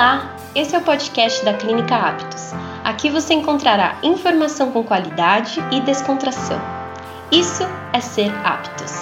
[0.00, 2.52] Olá, esse é o podcast da Clínica Aptos.
[2.82, 6.58] Aqui você encontrará informação com qualidade e descontração.
[7.30, 8.92] Isso é ser aptos.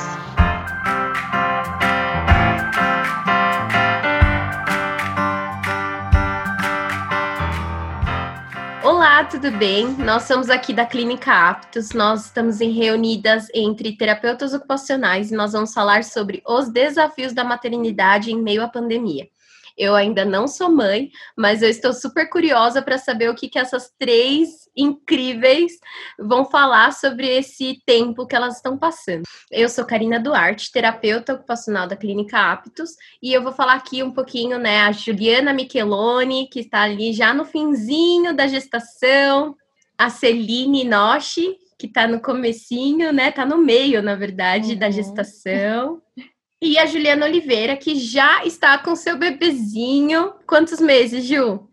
[8.83, 9.87] Olá, tudo bem?
[9.99, 11.93] Nós somos aqui da Clínica Aptos.
[11.93, 17.45] Nós estamos em reunidas entre terapeutas ocupacionais e nós vamos falar sobre os desafios da
[17.45, 19.29] maternidade em meio à pandemia.
[19.79, 23.61] Eu ainda não sou mãe, mas eu estou super curiosa para saber o que, que
[23.61, 25.73] essas três incríveis
[26.19, 29.23] vão falar sobre esse tempo que elas estão passando.
[29.53, 32.91] Eu sou Karina Duarte, terapeuta ocupacional da Clínica Aptos,
[33.23, 37.33] e eu vou falar aqui um pouquinho, né, a Juliana Micheloni, que está ali já
[37.33, 39.57] no finzinho da gestação,
[39.97, 44.79] a Celine Noshi, que está no comecinho, né, tá no meio, na verdade, uhum.
[44.79, 46.03] da gestação.
[46.61, 50.35] E a Juliana Oliveira, que já está com seu bebezinho.
[50.45, 51.69] Quantos meses, Ju?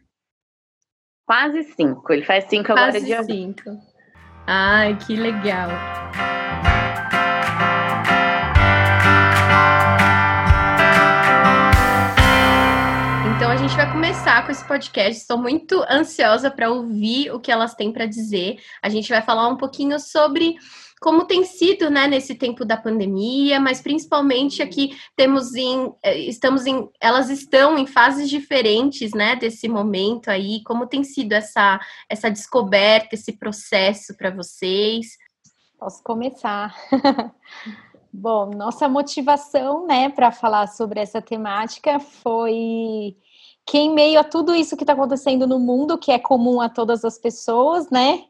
[1.25, 2.13] Quase cinco.
[2.13, 3.63] Ele faz cinco Quase agora dia cinco.
[4.45, 5.69] Ai, que legal.
[13.35, 15.19] Então a gente vai começar com esse podcast.
[15.19, 18.59] Estou muito ansiosa para ouvir o que elas têm para dizer.
[18.83, 20.57] A gente vai falar um pouquinho sobre
[21.05, 26.65] como tem sido, né, nesse tempo da pandemia, mas principalmente aqui temos em, eh, estamos
[26.65, 32.31] em, elas estão em fases diferentes, né, desse momento aí, como tem sido essa, essa
[32.31, 35.15] descoberta, esse processo para vocês?
[35.77, 36.75] Posso começar.
[38.11, 43.15] Bom, nossa motivação, né, para falar sobre essa temática foi
[43.63, 46.67] que em meio a tudo isso que está acontecendo no mundo, que é comum a
[46.67, 48.23] todas as pessoas, né,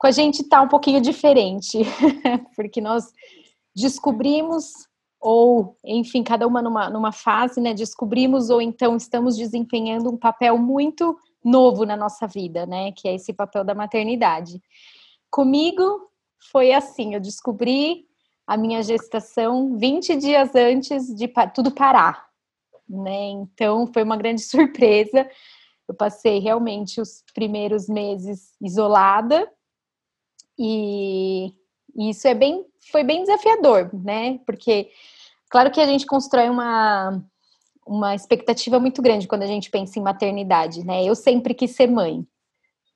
[0.00, 1.78] com a gente tá um pouquinho diferente,
[2.56, 3.12] porque nós
[3.76, 4.72] descobrimos
[5.20, 10.56] ou, enfim, cada uma numa, numa fase, né, descobrimos ou então estamos desempenhando um papel
[10.56, 14.62] muito novo na nossa vida, né, que é esse papel da maternidade.
[15.30, 16.08] Comigo
[16.50, 18.06] foi assim, eu descobri
[18.46, 22.26] a minha gestação 20 dias antes de tudo parar,
[22.88, 23.28] né?
[23.28, 25.28] Então foi uma grande surpresa.
[25.86, 29.46] Eu passei realmente os primeiros meses isolada,
[30.62, 31.54] e,
[31.96, 34.38] isso é bem, foi bem desafiador, né?
[34.44, 34.90] Porque,
[35.48, 37.22] claro que a gente constrói uma,
[37.86, 41.02] uma expectativa muito grande quando a gente pensa em maternidade, né?
[41.02, 42.26] Eu sempre quis ser mãe,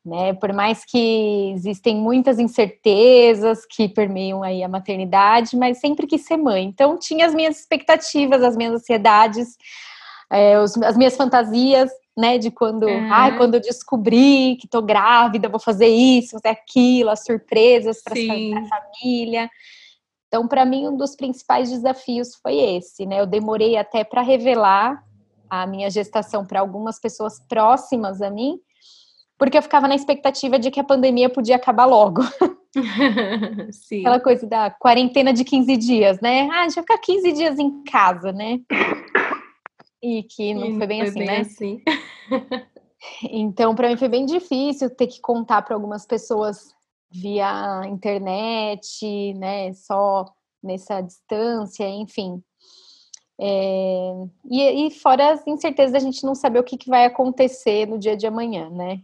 [0.05, 0.35] né?
[0.35, 6.37] Por mais que existem muitas incertezas que permeiam aí a maternidade, mas sempre quis ser
[6.37, 6.65] mãe.
[6.65, 9.57] Então, tinha as minhas expectativas, as minhas ansiedades,
[10.31, 12.39] é, os, as minhas fantasias, né?
[12.39, 13.13] De quando, uhum.
[13.13, 18.15] ai, quando eu descobri que tô grávida, vou fazer isso, fazer aquilo, as surpresas para
[18.15, 19.51] a família.
[20.29, 23.21] Então, para mim, um dos principais desafios foi esse, né?
[23.21, 25.03] Eu demorei até para revelar
[25.49, 28.59] a minha gestação para algumas pessoas próximas a mim,
[29.39, 32.23] porque eu ficava na expectativa de que a pandemia podia acabar logo.
[33.71, 34.01] Sim.
[34.01, 36.49] Aquela coisa da quarentena de 15 dias, né?
[36.51, 38.59] Ah, a gente vai ficar 15 dias em casa, né?
[40.05, 41.41] E que não e foi bem foi assim, bem né?
[41.41, 41.83] Assim.
[43.31, 46.75] então, para mim foi bem difícil ter que contar para algumas pessoas
[47.11, 49.73] via internet, né?
[49.73, 50.27] Só
[50.63, 52.43] nessa distância, enfim.
[53.41, 54.13] É,
[54.45, 57.99] e, e, fora as incertezas da gente não saber o que, que, vai acontecer no
[57.99, 59.01] dia de amanhã, né?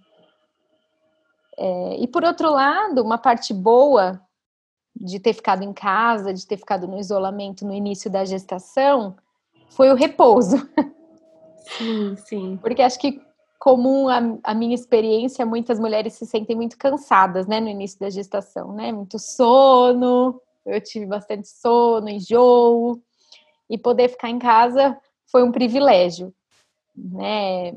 [1.56, 4.20] É, e por outro lado, uma parte boa
[4.94, 9.16] de ter ficado em casa, de ter ficado no isolamento no início da gestação,
[9.70, 10.56] foi o repouso.
[11.78, 12.58] Sim, sim.
[12.60, 13.20] Porque acho que
[13.58, 18.10] comum a, a, minha experiência, muitas mulheres se sentem muito cansadas, né, no início da
[18.10, 18.90] gestação, né?
[18.90, 23.00] Muito sono, eu tive bastante sono, enjoo,
[23.68, 24.98] e poder ficar em casa
[25.30, 26.34] foi um privilégio,
[26.96, 27.74] né?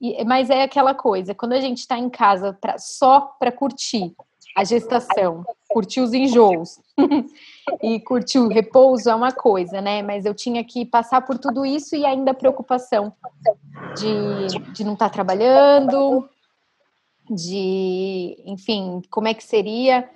[0.00, 4.14] E, mas é aquela coisa, quando a gente está em casa pra, só para curtir
[4.56, 6.80] a gestação, curtir os enjoos
[7.82, 10.02] e curtir o repouso é uma coisa, né?
[10.02, 13.12] Mas eu tinha que passar por tudo isso e ainda a preocupação
[13.96, 16.28] de, de não estar tá trabalhando,
[17.30, 20.08] de, enfim, como é que seria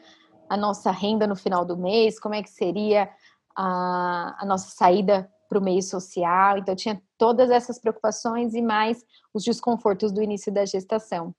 [0.48, 3.08] a nossa renda no final do mês, como é que seria
[3.56, 6.58] a, a nossa saída para o meio social.
[6.58, 9.04] Então, tinha todas essas preocupações e mais
[9.34, 11.34] os desconfortos do início da gestação.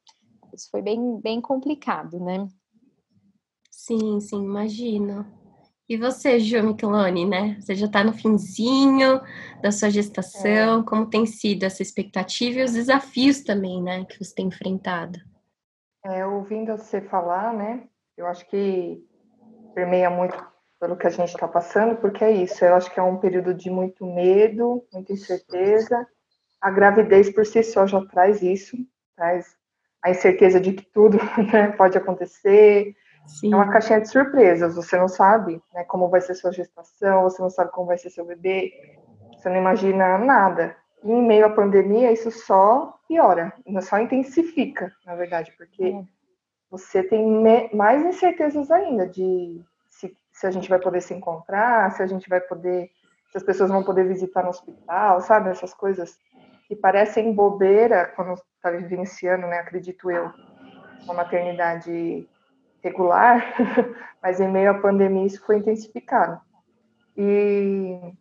[0.53, 2.47] Isso foi bem, bem complicado, né?
[3.85, 5.25] Sim, sim, imagino.
[5.89, 7.57] E você, Ju Micheloni, né?
[7.59, 9.19] Você já está no finzinho
[9.61, 10.79] da sua gestação.
[10.79, 10.83] É.
[10.85, 14.05] Como tem sido essa expectativa e os desafios também, né?
[14.05, 15.19] Que você tem enfrentado?
[16.05, 17.83] É, ouvindo você falar, né?
[18.15, 19.05] Eu acho que
[19.75, 20.41] permeia muito
[20.79, 22.63] pelo que a gente está passando, porque é isso.
[22.63, 26.07] Eu acho que é um período de muito medo, muita incerteza.
[26.61, 28.77] a gravidez por si só já traz isso,
[29.13, 29.57] traz
[30.01, 31.17] a incerteza de que tudo
[31.51, 32.95] né, pode acontecer.
[33.25, 33.53] Sim.
[33.53, 37.41] É uma caixinha de surpresas, você não sabe né, como vai ser sua gestação, você
[37.41, 38.73] não sabe como vai ser seu bebê,
[39.35, 40.75] você não imagina nada.
[41.03, 46.03] E em meio à pandemia, isso só piora, só intensifica, na verdade, porque é.
[46.69, 52.01] você tem mais incertezas ainda de se, se a gente vai poder se encontrar, se
[52.01, 52.89] a gente vai poder,
[53.31, 55.49] se as pessoas vão poder visitar no hospital, sabe?
[55.49, 56.17] Essas coisas
[56.67, 59.59] que parecem bobeira quando está vivenciando, né?
[59.59, 60.31] Acredito eu,
[61.03, 62.27] uma maternidade
[62.83, 63.55] regular,
[64.21, 66.39] mas em meio à pandemia isso foi intensificado.
[67.15, 68.13] E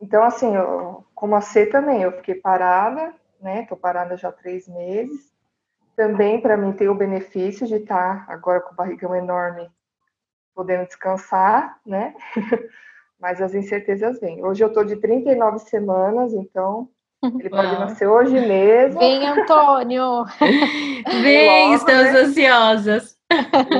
[0.00, 3.66] então, assim, eu, como a C também, eu fiquei parada, né?
[3.68, 5.30] Tô parada já há três meses.
[5.94, 9.68] Também, para mim, tem o benefício de estar tá agora com o barrigão enorme,
[10.54, 12.14] podendo descansar, né?
[13.20, 14.42] Mas as incertezas vêm.
[14.42, 16.88] Hoje eu tô de 39 semanas, então
[17.22, 18.98] ele pode nascer hoje mesmo.
[18.98, 20.24] Vem, Antônio!
[21.22, 22.20] Vem, estamos né?
[22.20, 23.19] ansiosas.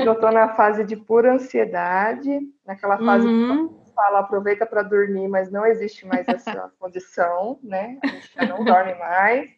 [0.05, 3.67] Eu estou na fase de pura ansiedade, naquela fase uhum.
[3.67, 7.99] que fala aproveita para dormir, mas não existe mais essa condição, né?
[8.03, 9.49] A gente já não dorme mais.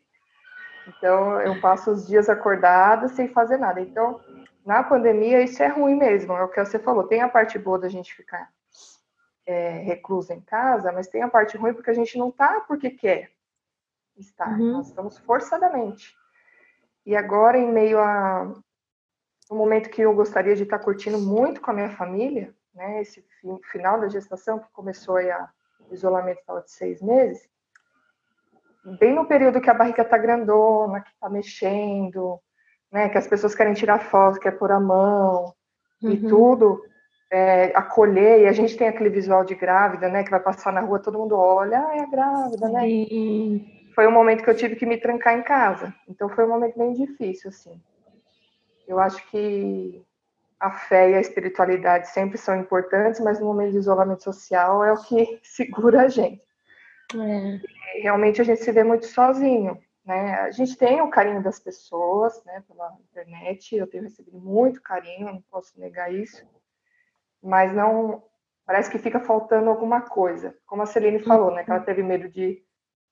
[0.88, 3.80] Então eu passo os dias acordada sem fazer nada.
[3.80, 4.20] Então,
[4.66, 7.04] na pandemia, isso é ruim mesmo, é o que você falou.
[7.04, 8.50] Tem a parte boa da gente ficar
[9.46, 12.90] é, reclusa em casa, mas tem a parte ruim porque a gente não tá porque
[12.90, 13.32] quer
[14.18, 14.60] estar.
[14.60, 14.74] Uhum.
[14.74, 16.16] Nós estamos forçadamente.
[17.06, 18.54] E agora, em meio a
[19.52, 23.02] um momento que eu gostaria de estar curtindo muito com a minha família, né?
[23.02, 25.50] Esse fim, final da gestação, que começou aí a
[25.90, 27.48] o isolamento estava de seis meses,
[29.00, 32.40] bem no período que a barriga está grandona, que está mexendo,
[32.92, 33.10] né?
[33.10, 35.54] Que as pessoas querem tirar foto, quer pôr a mão
[36.02, 36.12] uhum.
[36.12, 36.82] e tudo.
[37.32, 40.24] É, acolher, e a gente tem aquele visual de grávida, né?
[40.24, 42.88] Que vai passar na rua, todo mundo olha, ah, é a grávida, né?
[43.96, 45.94] foi um momento que eu tive que me trancar em casa.
[46.08, 47.82] Então foi um momento bem difícil, assim.
[48.94, 50.06] Eu acho que
[50.60, 54.94] a fé e a espiritualidade sempre são importantes, mas no momento de isolamento social é
[54.94, 56.42] o que segura a gente.
[57.16, 58.02] É.
[58.02, 60.36] Realmente a gente se vê muito sozinho, né?
[60.42, 65.26] A gente tem o carinho das pessoas, né, pela internet, eu tenho recebido muito carinho,
[65.26, 66.46] não posso negar isso,
[67.42, 68.24] mas não
[68.66, 70.56] parece que fica faltando alguma coisa.
[70.66, 72.64] Como a Celine falou, né, que ela teve medo de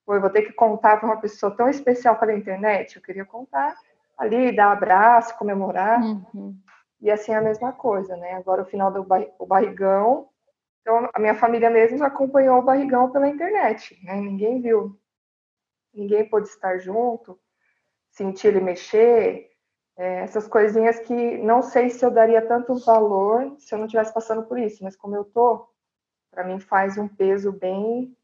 [0.04, 2.96] Pô, eu vou ter que contar para uma pessoa tão especial pela internet.
[2.96, 3.76] Eu queria contar
[4.22, 6.00] ali, dar abraço, comemorar.
[6.00, 6.56] Uhum.
[7.00, 8.34] E assim é a mesma coisa, né?
[8.34, 9.04] Agora o final do
[9.46, 10.28] barrigão.
[10.80, 14.14] Então, a minha família mesmo acompanhou o barrigão pela internet, né?
[14.16, 14.98] Ninguém viu.
[15.92, 17.38] Ninguém pôde estar junto,
[18.10, 19.50] sentir ele mexer.
[19.96, 24.14] É, essas coisinhas que não sei se eu daria tanto valor se eu não estivesse
[24.14, 25.68] passando por isso, mas como eu tô,
[26.30, 28.16] para mim faz um peso bem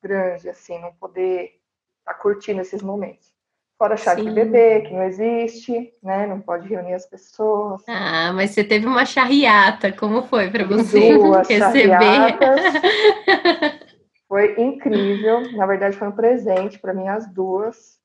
[0.00, 1.60] grande, assim, não poder
[1.98, 3.34] estar tá curtindo esses momentos.
[3.80, 4.24] Fora chá Sim.
[4.24, 6.26] de bebê, que não existe, né?
[6.26, 7.82] Não pode reunir as pessoas.
[7.88, 12.36] Ah, mas você teve uma charriata, como foi para você Duas receber?
[14.28, 17.98] foi incrível, na verdade foi um presente para mim as duas,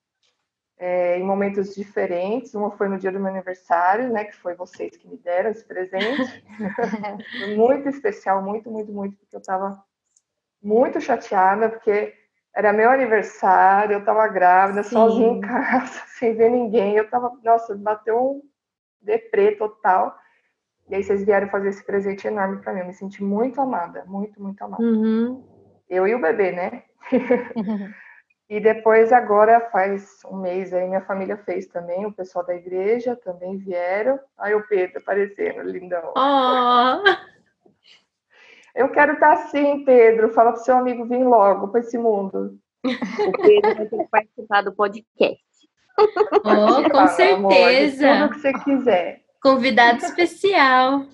[0.80, 2.54] é, em momentos diferentes.
[2.54, 4.24] Uma foi no dia do meu aniversário, né?
[4.24, 6.42] Que foi vocês que me deram esse presente.
[7.38, 9.84] foi muito especial, muito, muito, muito, porque eu estava
[10.64, 12.14] muito chateada, porque
[12.56, 14.92] era meu aniversário, eu estava grávida, Sim.
[14.92, 16.96] sozinha em casa, sem ver ninguém.
[16.96, 18.42] Eu tava, nossa, bateu um
[19.02, 20.18] deprê total.
[20.90, 22.80] E aí vocês vieram fazer esse presente enorme para mim.
[22.80, 24.82] Eu me senti muito amada, muito, muito amada.
[24.82, 25.44] Uhum.
[25.90, 26.84] Eu e o bebê, né?
[28.50, 33.18] e depois, agora, faz um mês aí, minha família fez também, o pessoal da igreja
[33.18, 34.18] também vieram.
[34.38, 36.14] Aí o Pedro aparecendo, lindão.
[36.16, 37.35] Oh.
[38.76, 40.30] Eu quero estar assim, Pedro.
[40.34, 42.60] Fala para o seu amigo vir logo para esse mundo.
[42.84, 45.44] O Pedro vai ter que participar do podcast.
[45.98, 48.12] Oh, com certeza.
[48.12, 49.22] Amor, tudo que você quiser.
[49.42, 51.06] Convidado especial.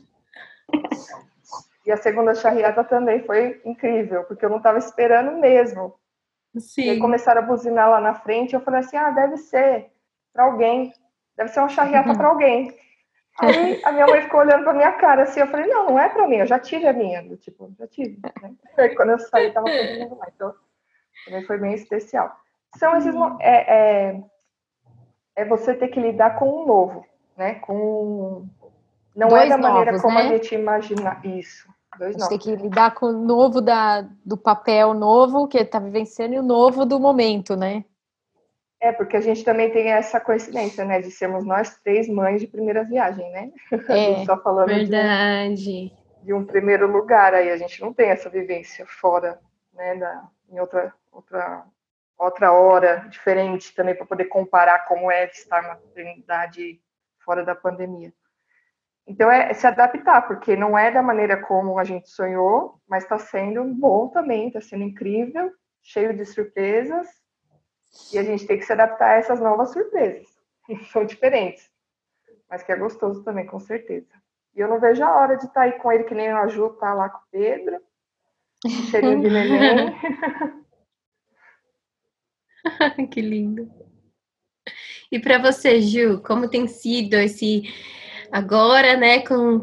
[1.85, 5.95] E a segunda charreada também foi incrível, porque eu não estava esperando mesmo.
[6.57, 6.83] Sim.
[6.83, 9.91] E aí começaram a buzinar lá na frente, eu falei assim, ah, deve ser
[10.33, 10.91] para alguém,
[11.37, 12.75] deve ser uma charreata para alguém.
[13.39, 16.09] Aí a minha mãe ficou olhando pra minha cara assim, eu falei, não, não é
[16.09, 18.19] pra mim, eu já tive a minha, tipo, já tive.
[18.21, 18.53] Né?
[18.77, 20.27] Aí, quando eu saí, tava todo mundo lá.
[20.35, 20.53] Então,
[21.25, 22.35] também foi bem especial.
[22.77, 24.23] São esses é, é,
[25.35, 27.05] é você ter que lidar com o novo,
[27.37, 27.55] né?
[27.55, 28.47] Com
[29.15, 30.21] não Dois é da novos, maneira como né?
[30.21, 31.67] a gente imagina isso.
[31.97, 35.79] Dois a gente tem que lidar com o novo da, do papel novo que está
[35.79, 37.83] vivenciando e o novo do momento, né?
[38.81, 42.47] É, porque a gente também tem essa coincidência, né, de sermos nós três mães de
[42.47, 43.51] primeira viagem, né?
[43.87, 45.63] É, só falando verdade.
[45.63, 49.39] De um, de um, primeiro lugar aí, a gente não tem essa vivência fora,
[49.73, 51.63] né, da, em outra, outra
[52.21, 56.79] outra hora diferente também para poder comparar como é estar na maternidade
[57.19, 58.13] fora da pandemia.
[59.07, 63.17] Então é se adaptar, porque não é da maneira como a gente sonhou, mas está
[63.17, 67.07] sendo bom também, está sendo incrível, cheio de surpresas,
[68.13, 70.27] e a gente tem que se adaptar a essas novas surpresas.
[70.91, 71.69] São diferentes,
[72.49, 74.21] mas que é gostoso também, com certeza.
[74.55, 76.47] E eu não vejo a hora de estar tá aí com ele, que nem a
[76.47, 77.79] Ju tá lá com o Pedro,
[78.89, 79.95] cheirinho de neném.
[83.09, 83.69] que lindo.
[85.11, 87.63] E para você, Ju, como tem sido esse
[88.31, 89.61] agora, né, com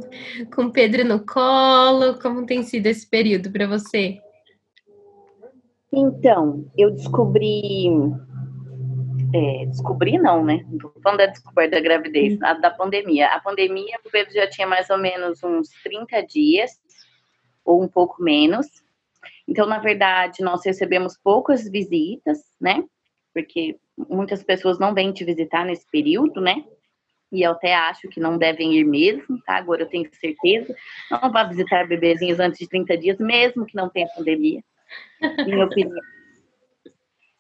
[0.55, 4.21] com Pedro no colo, como tem sido esse período para você?
[5.93, 7.89] Então, eu descobri
[9.35, 10.65] é, descobri não, né?
[10.69, 13.27] Não tô falando da descoberta da gravidez, a, da pandemia.
[13.29, 16.73] A pandemia, o Pedro já tinha mais ou menos uns 30 dias,
[17.65, 18.67] ou um pouco menos.
[19.47, 22.85] Então, na verdade, nós recebemos poucas visitas, né?
[23.35, 23.77] Porque
[24.09, 26.65] muitas pessoas não vêm te visitar nesse período, né?
[27.31, 29.57] E eu até acho que não devem ir mesmo, tá?
[29.57, 30.75] Agora eu tenho certeza.
[31.11, 34.63] Não vá visitar bebezinhos antes de 30 dias, mesmo que não tenha pandemia,
[35.47, 36.01] minha opinião.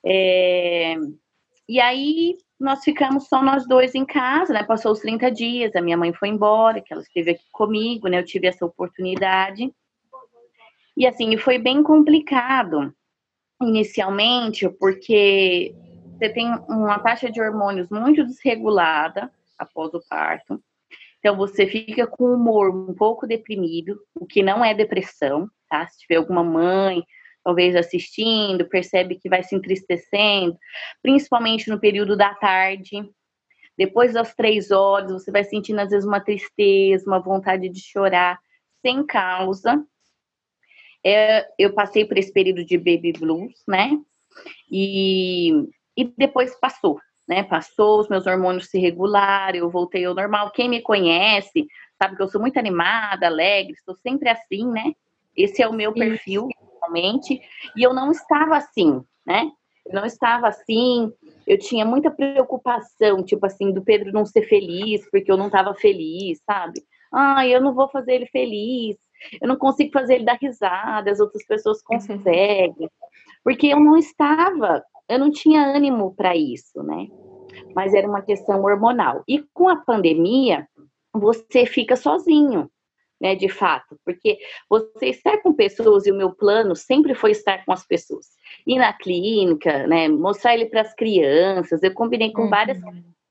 [0.05, 0.95] É...
[1.69, 4.65] E aí nós ficamos só nós dois em casa, né?
[4.65, 8.19] Passou os 30 dias, a minha mãe foi embora, que ela esteve aqui comigo, né?
[8.19, 9.73] Eu tive essa oportunidade.
[10.97, 12.93] E assim, foi bem complicado
[13.63, 15.75] inicialmente, porque
[16.13, 20.61] você tem uma taxa de hormônios muito desregulada após o parto.
[21.19, 25.87] Então você fica com o humor um pouco deprimido, o que não é depressão, tá?
[25.87, 27.05] Se tiver alguma mãe
[27.49, 30.55] talvez assistindo, percebe que vai se entristecendo,
[31.01, 33.03] principalmente no período da tarde.
[33.75, 38.39] Depois das três horas, você vai sentindo às vezes uma tristeza, uma vontade de chorar
[38.83, 39.83] sem causa.
[41.03, 43.99] É, eu passei por esse período de baby blues, né?
[44.71, 45.53] E,
[45.97, 47.45] e depois passou, né?
[47.45, 50.51] Passou, os meus hormônios se regularam, eu voltei ao normal.
[50.51, 54.93] Quem me conhece sabe que eu sou muito animada, alegre, estou sempre assim, né?
[55.35, 56.51] Esse é o meu perfil,
[57.77, 59.51] E eu não estava assim, né?
[59.87, 61.13] Eu não estava assim.
[61.47, 65.75] Eu tinha muita preocupação, tipo assim, do Pedro não ser feliz, porque eu não estava
[65.75, 66.83] feliz, sabe?
[67.13, 68.97] Ah, eu não vou fazer ele feliz
[69.41, 71.99] eu não consigo fazer ele dar risada, as outras pessoas uhum.
[71.99, 72.91] conseguem,
[73.43, 77.09] porque eu não estava, eu não tinha ânimo para isso, né?
[77.75, 79.23] Mas era uma questão hormonal.
[79.27, 80.69] E com a pandemia,
[81.13, 82.71] você fica sozinho,
[83.21, 87.65] né, de fato, porque você estar com pessoas e o meu plano sempre foi estar
[87.65, 88.29] com as pessoas.
[88.67, 91.83] Ir na clínica, né, mostrar ele para as crianças.
[91.83, 92.51] Eu combinei com uhum.
[92.51, 92.79] várias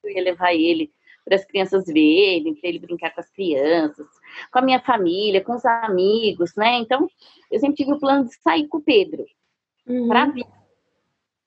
[0.04, 0.92] eu ia levar ele
[1.26, 4.08] para as crianças verem, para ele brincar com as crianças,
[4.52, 6.78] com a minha família, com os amigos, né?
[6.78, 7.10] Então,
[7.52, 9.26] eu sempre tive o plano de sair com o Pedro
[9.86, 10.08] uhum.
[10.08, 10.46] para vir.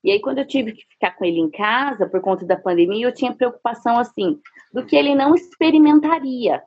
[0.03, 3.05] E aí, quando eu tive que ficar com ele em casa por conta da pandemia,
[3.05, 4.39] eu tinha preocupação assim
[4.73, 6.61] do que ele não experimentaria.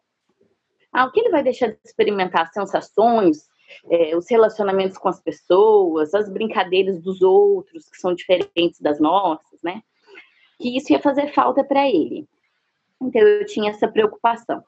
[0.94, 2.52] Ah, o que ele vai deixar de experimentar?
[2.52, 3.48] Sensações,
[3.90, 9.60] é, os relacionamentos com as pessoas, as brincadeiras dos outros que são diferentes das nossas,
[9.60, 9.82] né?
[10.56, 12.28] Que isso ia fazer falta para ele.
[13.02, 14.62] Então eu tinha essa preocupação.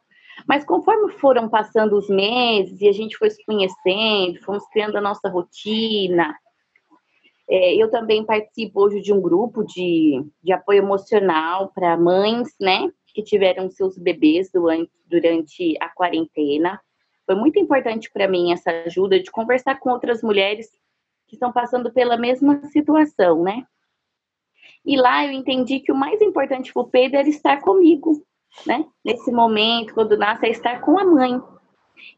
[0.49, 5.00] Mas conforme foram passando os meses e a gente foi se conhecendo, fomos criando a
[5.00, 6.37] nossa rotina,
[7.49, 12.90] é, eu também participo hoje de um grupo de, de apoio emocional para mães, né,
[13.16, 16.78] que tiveram seus bebês durante, durante a quarentena.
[17.25, 20.68] Foi muito importante para mim essa ajuda de conversar com outras mulheres
[21.26, 23.64] que estão passando pela mesma situação, né?
[24.85, 28.23] E lá eu entendi que o mais importante para o Pedro era estar comigo,
[28.66, 28.85] né?
[29.02, 31.40] Nesse momento, quando nasce, é estar com a mãe.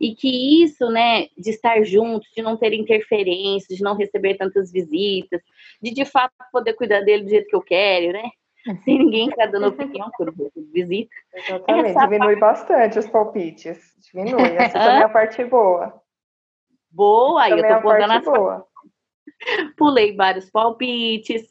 [0.00, 4.72] E que isso, né, de estar junto, de não ter interferências, de não receber tantas
[4.72, 5.40] visitas,
[5.80, 8.28] de de fato poder cuidar dele do jeito que eu quero, né?
[8.84, 10.32] Sem ninguém ficar dando opinião por
[10.72, 11.14] visita.
[11.34, 12.60] Exatamente, Essa diminui parte...
[12.60, 13.78] bastante os palpites.
[14.12, 16.02] Diminui, essa também é a parte boa.
[16.90, 18.66] Boa, aí eu tô contando as boa.
[19.76, 21.48] Pulei vários palpites,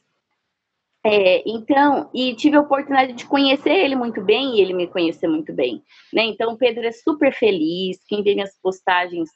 [1.10, 5.26] é, então, e tive a oportunidade de conhecer ele muito bem e ele me conhecer
[5.26, 5.82] muito bem,
[6.14, 6.24] né?
[6.26, 9.30] Então, o Pedro é super feliz, quem vê minhas postagens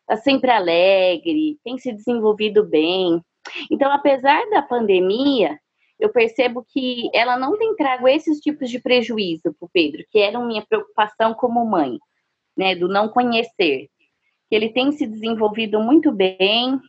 [0.00, 3.22] está sempre alegre, tem se desenvolvido bem.
[3.70, 5.58] Então, apesar da pandemia,
[5.98, 10.18] eu percebo que ela não tem trago esses tipos de prejuízo para o Pedro, que
[10.18, 11.98] eram minha preocupação como mãe,
[12.56, 12.74] né?
[12.74, 13.88] Do não conhecer.
[14.50, 16.80] Ele tem se desenvolvido muito bem.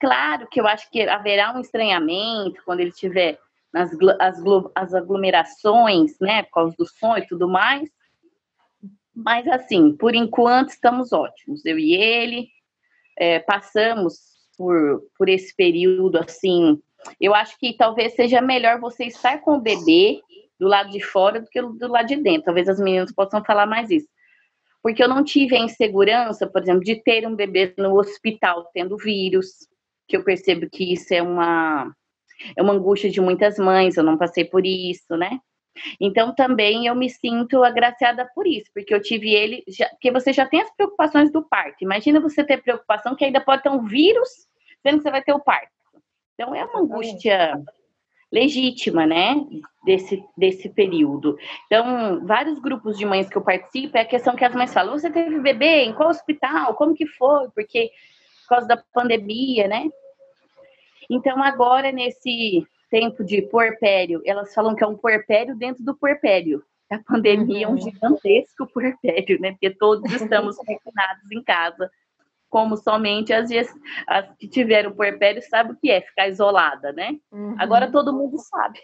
[0.00, 3.38] Claro que eu acho que haverá um estranhamento quando ele tiver
[3.72, 4.42] nas as,
[4.74, 7.88] as aglomerações, né, por causa do som e tudo mais.
[9.14, 11.64] Mas, assim, por enquanto estamos ótimos.
[11.64, 12.48] Eu e ele
[13.18, 16.80] é, passamos por, por esse período, assim,
[17.20, 20.20] eu acho que talvez seja melhor você estar com o bebê
[20.58, 22.44] do lado de fora do que do lado de dentro.
[22.44, 24.08] Talvez as meninas possam falar mais isso.
[24.82, 28.96] Porque eu não tive a insegurança, por exemplo, de ter um bebê no hospital tendo
[28.96, 29.68] vírus,
[30.06, 31.92] que eu percebo que isso é uma
[32.56, 35.40] é uma angústia de muitas mães, eu não passei por isso, né?
[36.00, 40.32] Então também eu me sinto agraciada por isso, porque eu tive ele, já, porque você
[40.32, 41.82] já tem as preocupações do parto.
[41.82, 44.28] Imagina você ter preocupação que ainda pode ter um vírus,
[44.82, 45.77] sendo que você vai ter o parto.
[46.38, 47.60] Então é uma angústia
[48.30, 49.34] legítima, né,
[49.84, 51.36] desse, desse período.
[51.66, 54.96] Então, vários grupos de mães que eu participo, é a questão que as mães falam,
[54.96, 57.48] você teve bebê, em qual hospital, como que foi?
[57.50, 57.90] Porque,
[58.42, 59.88] por causa da pandemia, né?
[61.10, 66.62] Então, agora, nesse tempo de puerpério, elas falam que é um puerpério dentro do puerpério.
[66.88, 67.74] A pandemia uhum.
[67.74, 67.90] é um uhum.
[67.90, 69.52] gigantesco puerpério, né?
[69.52, 71.90] Porque todos estamos confinados em casa
[72.48, 73.50] como somente as,
[74.06, 77.16] as que tiveram puerpério sabem o que é ficar isolada, né?
[77.30, 77.56] Uhum.
[77.58, 78.80] Agora todo mundo sabe.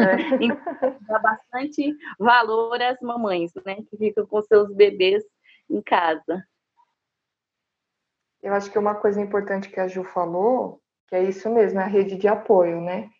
[0.00, 0.36] É.
[0.44, 3.76] então, dá bastante valor às mamães, né?
[3.90, 5.22] Que ficam com seus bebês
[5.70, 6.44] em casa.
[8.42, 11.84] Eu acho que uma coisa importante que a Ju falou, que é isso mesmo, é
[11.84, 13.10] a rede de apoio, né?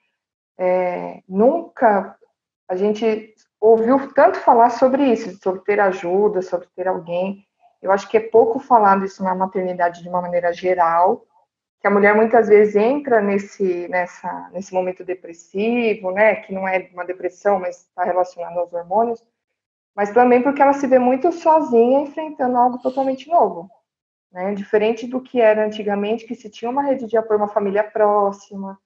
[0.58, 2.16] É, nunca
[2.68, 7.45] a gente ouviu tanto falar sobre isso, sobre ter ajuda, sobre ter alguém.
[7.86, 11.24] Eu acho que é pouco falado isso na maternidade de uma maneira geral,
[11.80, 16.90] que a mulher muitas vezes entra nesse, nessa, nesse momento depressivo, né, que não é
[16.92, 19.24] uma depressão, mas está relacionado aos hormônios,
[19.94, 23.70] mas também porque ela se vê muito sozinha enfrentando algo totalmente novo,
[24.32, 27.84] né, diferente do que era antigamente, que se tinha uma rede de apoio, uma família
[27.84, 28.76] próxima,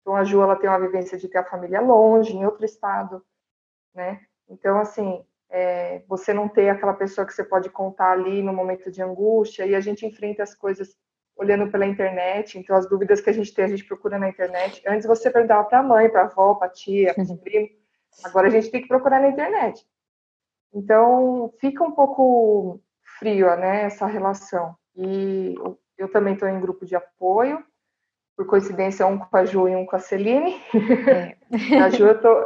[0.00, 3.20] então a Ju, ela tem uma vivência de ter a família longe, em outro estado,
[3.92, 8.52] né, então, assim, é, você não ter aquela pessoa que você pode contar ali no
[8.52, 10.96] momento de angústia, e a gente enfrenta as coisas
[11.36, 14.82] olhando pela internet, então as dúvidas que a gente tem, a gente procura na internet.
[14.84, 17.68] Antes você perguntava para a mãe, para a avó, para a tia, para o primo,
[18.24, 19.86] agora a gente tem que procurar na internet.
[20.72, 22.80] Então, fica um pouco
[23.20, 24.74] frio, né, essa relação.
[24.96, 25.54] E
[25.96, 27.64] eu também estou em grupo de apoio,
[28.36, 30.60] por coincidência, um com a Ju e um com a Celine.
[31.08, 31.36] É.
[31.78, 32.44] a Ju, eu tô,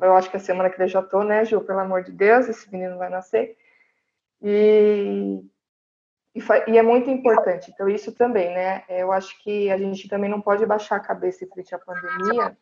[0.00, 1.60] eu acho que a semana que vem já tô, né, Ju?
[1.60, 3.56] Pelo amor de Deus, esse menino vai nascer.
[4.42, 5.42] E,
[6.34, 7.70] e, e, é muito importante.
[7.70, 8.84] Então, isso também, né?
[8.88, 12.56] Eu acho que a gente também não pode baixar a cabeça frente à pandemia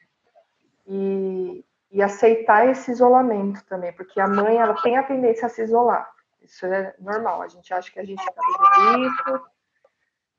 [0.86, 5.62] e, e aceitar esse isolamento também, porque a mãe, ela tem a tendência a se
[5.62, 6.10] isolar.
[6.42, 7.42] Isso é normal.
[7.42, 8.42] A gente acha que a gente está
[8.98, 9.40] isso,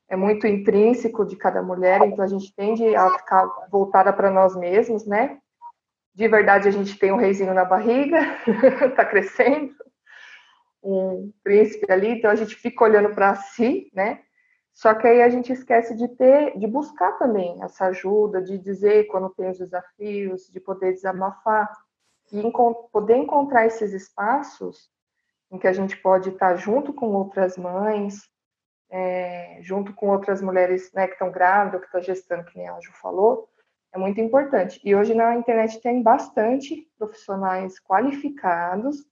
[0.10, 4.56] é muito intrínseco de cada mulher, então a gente tende a ficar voltada para nós
[4.56, 5.40] mesmos, né?
[6.20, 8.20] De verdade a gente tem um reizinho na barriga,
[8.86, 9.74] está crescendo,
[10.84, 14.22] um príncipe ali, então a gente fica olhando para si, né?
[14.74, 19.08] Só que aí a gente esquece de ter, de buscar também essa ajuda, de dizer
[19.08, 21.72] quando tem os desafios, de poder desabafar
[22.34, 22.44] e
[22.92, 24.90] poder encontrar esses espaços
[25.50, 28.24] em que a gente pode estar junto com outras mães,
[28.90, 32.78] é, junto com outras mulheres né, que estão grávidas, que estão gestando, que nem a
[32.82, 33.50] Ju falou,
[33.94, 34.80] é muito importante.
[34.84, 39.06] E hoje na internet tem bastante profissionais qualificados que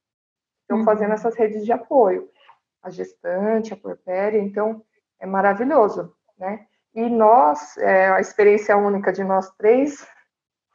[0.64, 0.86] estão uhum.
[0.86, 2.30] fazendo essas redes de apoio.
[2.82, 4.84] A gestante, a porpéria, então
[5.20, 6.66] é maravilhoso, né?
[6.94, 10.08] E nós, é, a experiência única de nós três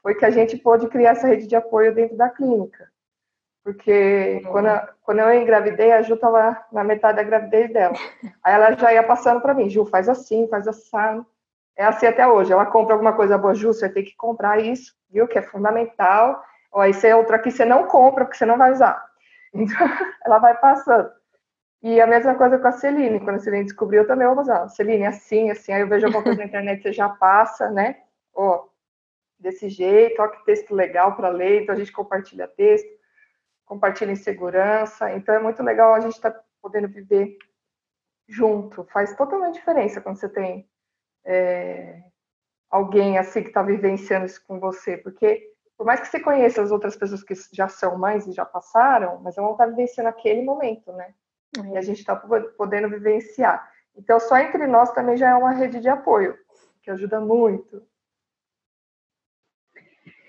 [0.03, 2.91] foi que a gente pôde criar essa rede de apoio dentro da clínica.
[3.65, 4.53] Porque uhum.
[4.53, 7.95] quando, quando eu engravidei, a Ju estava na metade da gravidez dela.
[8.43, 11.25] Aí ela já ia passando para mim, Ju, faz assim, faz assim
[11.77, 12.53] é assim até hoje.
[12.53, 15.27] Ela compra alguma coisa boa, Ju, você tem que comprar isso, viu?
[15.27, 16.43] Que é fundamental.
[16.71, 19.03] Ou aí você outra aqui você não compra, porque você não vai usar.
[19.55, 19.87] Então,
[20.25, 21.11] ela vai passando.
[21.83, 23.21] E a mesma coisa com a Celine.
[23.21, 24.67] Quando a Celine descobriu, eu também vou usar.
[24.71, 25.75] Celine, assim, assim.
[25.75, 27.99] Aí eu vejo alguma coisa na internet, você já passa, né?
[28.35, 28.65] Ó,
[29.39, 31.63] desse jeito, ó, que texto legal para ler.
[31.63, 32.89] Então, a gente compartilha texto,
[33.67, 35.13] compartilha em segurança.
[35.13, 37.37] Então, é muito legal a gente estar tá podendo viver
[38.27, 38.85] junto.
[38.85, 40.67] Faz totalmente diferença quando você tem
[41.25, 42.03] é,
[42.71, 46.71] alguém assim que está vivenciando isso com você, porque por mais que você conheça as
[46.71, 50.09] outras pessoas que já são mães e já passaram, mas elas vão estar tá vivenciando
[50.09, 51.13] aquele momento, né?
[51.71, 53.71] E a gente está podendo vivenciar.
[53.95, 56.37] Então, só entre nós também já é uma rede de apoio,
[56.83, 57.83] que ajuda muito.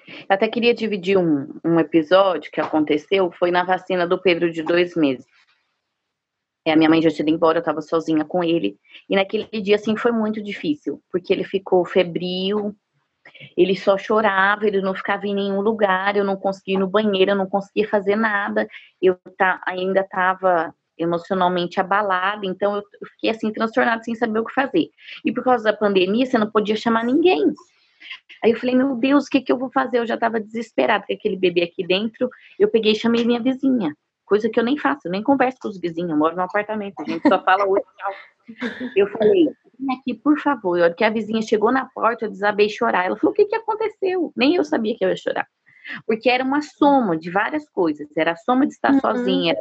[0.07, 4.61] Eu até queria dividir um, um episódio que aconteceu, foi na vacina do Pedro de
[4.63, 5.25] dois meses.
[6.65, 8.77] É, a minha mãe já tinha ido embora, eu estava sozinha com ele.
[9.09, 12.75] E naquele dia, assim, foi muito difícil, porque ele ficou febril,
[13.55, 17.31] ele só chorava, ele não ficava em nenhum lugar, eu não conseguia ir no banheiro,
[17.31, 18.67] eu não conseguia fazer nada.
[19.01, 24.53] Eu tá, ainda estava emocionalmente abalada, então eu fiquei assim transtornada sem saber o que
[24.53, 24.89] fazer.
[25.25, 27.53] E por causa da pandemia, você não podia chamar ninguém.
[28.43, 29.99] Aí eu falei, meu Deus, o que, que eu vou fazer?
[29.99, 32.29] Eu já estava desesperada com aquele bebê aqui dentro.
[32.59, 35.67] Eu peguei e chamei minha vizinha, coisa que eu nem faço, eu nem converso com
[35.67, 38.13] os vizinhos, eu moro num apartamento, a gente só fala oi, tchau.
[38.95, 40.79] Eu falei, vem aqui, por favor.
[40.79, 43.05] A hora que a vizinha chegou na porta, eu desabei chorar.
[43.05, 44.31] Ela falou, o que, que aconteceu?
[44.35, 45.47] Nem eu sabia que eu ia chorar.
[46.05, 48.07] Porque era uma soma de várias coisas.
[48.15, 48.99] Era a soma de estar uhum.
[48.99, 49.55] sozinha,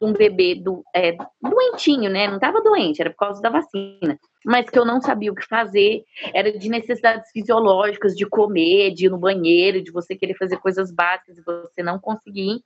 [0.00, 2.26] um bebê do, é, doentinho, né?
[2.26, 4.18] Não estava doente, era por causa da vacina.
[4.44, 6.04] Mas que eu não sabia o que fazer.
[6.34, 10.90] Era de necessidades fisiológicas, de comer, de ir no banheiro, de você querer fazer coisas
[10.90, 12.62] básicas e você não conseguir.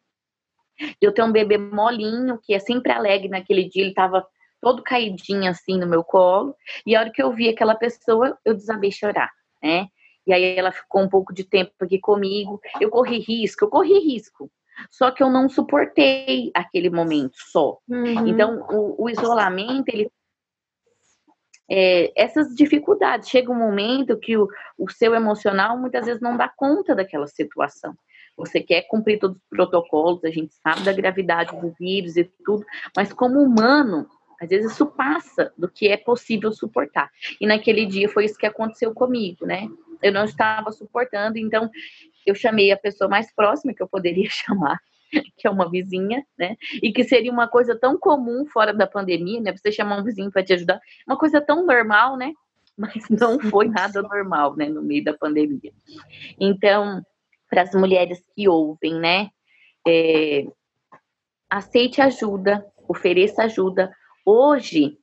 [1.01, 4.27] Eu tenho um bebê molinho, que é sempre alegre naquele dia, ele estava
[4.61, 6.57] todo caidinho assim no meu colo.
[6.87, 9.31] E a hora que eu vi aquela pessoa, eu desabei chorar,
[9.63, 9.89] né?
[10.27, 12.61] E aí ela ficou um pouco de tempo aqui comigo.
[12.81, 14.51] Eu corri risco, eu corri risco.
[14.91, 17.79] Só que eu não suportei aquele momento só.
[17.89, 18.27] Uhum.
[18.27, 20.11] Então, o, o, isolamento, ele.
[21.71, 23.29] É, essas dificuldades.
[23.29, 27.95] Chega um momento que o, o seu emocional muitas vezes não dá conta daquela situação.
[28.37, 32.65] Você quer cumprir todos os protocolos, a gente sabe da gravidade do vírus e tudo,
[32.97, 34.09] mas como humano,
[34.41, 37.11] às vezes isso passa do que é possível suportar.
[37.41, 39.69] E naquele dia foi isso que aconteceu comigo, né?
[40.03, 41.71] Eu não estava suportando, então
[42.27, 44.79] eu chamei a pessoa mais próxima que eu poderia chamar,
[45.37, 46.57] que é uma vizinha, né?
[46.83, 49.57] E que seria uma coisa tão comum fora da pandemia, né?
[49.57, 52.33] Você chamar um vizinho para te ajudar, uma coisa tão normal, né?
[52.77, 54.69] Mas não foi nada normal, né?
[54.69, 55.73] No meio da pandemia.
[56.41, 57.01] Então,
[57.55, 59.29] para as mulheres que ouvem, né?
[59.87, 60.45] É,
[61.49, 63.95] aceite ajuda, ofereça ajuda.
[64.27, 64.99] Hoje,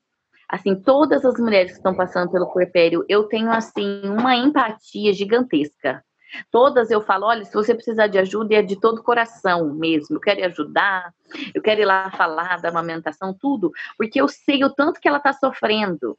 [0.50, 6.04] assim, todas as mulheres que estão passando pelo puerpério, eu tenho, assim, uma empatia gigantesca.
[6.50, 10.18] Todas eu falo, olha, se você precisar de ajuda, é de todo coração mesmo.
[10.18, 11.14] Eu quero ajudar,
[11.56, 15.20] eu quero ir lá falar da amamentação, tudo, porque eu sei o tanto que ela
[15.20, 16.18] está sofrendo.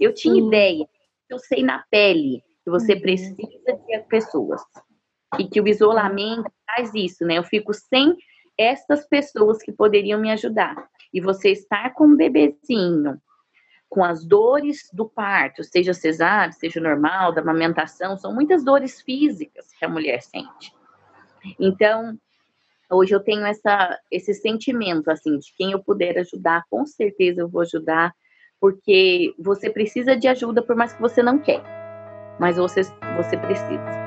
[0.00, 0.46] Eu tinha Sim.
[0.46, 0.86] ideia,
[1.28, 3.00] eu sei na pele que você uhum.
[3.00, 4.62] precisa de pessoas
[5.38, 7.38] e que o isolamento faz isso, né?
[7.38, 8.16] Eu fico sem
[8.56, 10.88] essas pessoas que poderiam me ajudar.
[11.12, 13.20] E você estar com um bebezinho,
[13.88, 19.72] com as dores do parto, seja cesárea, seja normal, da amamentação, são muitas dores físicas
[19.78, 20.72] que a mulher sente.
[21.60, 22.18] Então,
[22.90, 27.48] hoje eu tenho essa, esse sentimento, assim, de quem eu puder ajudar, com certeza eu
[27.48, 28.12] vou ajudar,
[28.60, 31.62] porque você precisa de ajuda, por mais que você não quer,
[32.40, 32.82] mas você,
[33.16, 34.03] você precisa.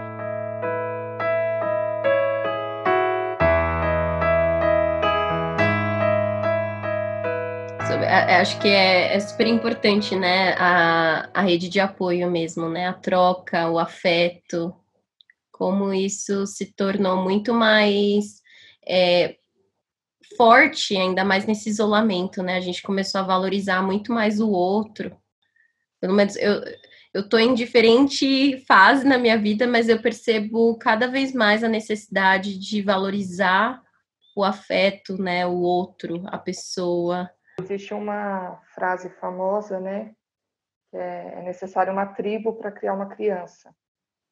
[8.08, 10.54] Acho que é, é, super importante, né?
[10.58, 12.88] A, a rede de apoio mesmo, né?
[12.88, 14.76] A troca, o afeto,
[15.52, 18.42] como isso se tornou muito mais
[18.88, 19.38] é,
[20.38, 22.58] forte, ainda mais nesse isolamento, né?
[22.58, 25.16] A gente começou a valorizar muito mais o outro.
[26.00, 26.62] Pelo menos eu,
[27.14, 31.70] eu tô em diferente fase na minha vida, mas eu percebo cada vez mais a
[31.70, 33.82] necessidade de valorizar
[34.36, 35.46] o afeto, né?
[35.48, 37.30] O outro, a pessoa.
[37.68, 40.16] Existe uma frase famosa, né?
[40.90, 43.76] Que é, é necessário uma tribo para criar uma criança.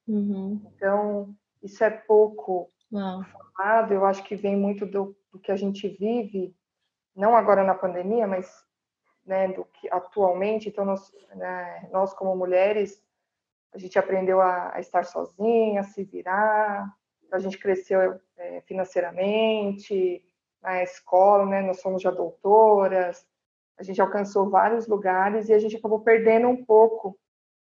[0.07, 0.61] Uhum.
[0.73, 3.23] Então, isso é pouco Uau.
[3.25, 6.55] falado, eu acho que vem muito do, do, que a gente vive,
[7.13, 8.49] não agora na pandemia, mas
[9.25, 10.69] né, do que atualmente.
[10.69, 13.03] Então, nós, né, nós como mulheres,
[13.73, 16.89] a gente aprendeu a, a, estar sozinha, a se virar,
[17.29, 20.24] a gente cresceu é, financeiramente,
[20.65, 21.62] na escola, né?
[21.62, 23.25] Nós somos já doutoras,
[23.78, 27.17] a gente alcançou vários lugares e a gente acabou perdendo um pouco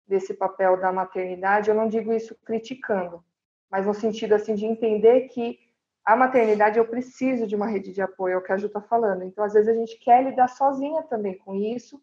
[0.06, 1.70] desse papel da maternidade.
[1.70, 3.24] Eu não digo isso criticando,
[3.70, 5.58] mas no sentido assim de entender que
[6.04, 8.80] a maternidade eu preciso de uma rede de apoio, é o que a Ju está
[8.80, 9.22] falando.
[9.22, 12.02] Então, às vezes a gente quer lidar sozinha também com isso,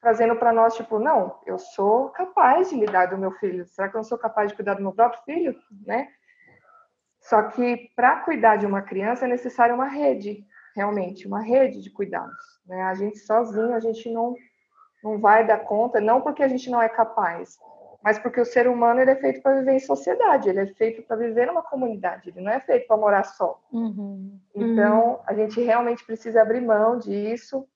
[0.00, 3.66] trazendo para nós tipo, não, eu sou capaz de lidar do meu filho.
[3.66, 6.08] Será que eu não sou capaz de cuidar do meu próprio filho, né?
[7.28, 11.90] Só que para cuidar de uma criança é necessário uma rede, realmente, uma rede de
[11.90, 12.58] cuidados.
[12.66, 12.80] Né?
[12.84, 14.34] A gente sozinho, a gente não,
[15.04, 17.58] não vai dar conta, não porque a gente não é capaz,
[18.02, 21.02] mas porque o ser humano ele é feito para viver em sociedade, ele é feito
[21.02, 23.60] para viver numa comunidade, ele não é feito para morar só.
[23.70, 24.40] Uhum.
[24.54, 25.18] Então, uhum.
[25.26, 27.68] a gente realmente precisa abrir mão disso,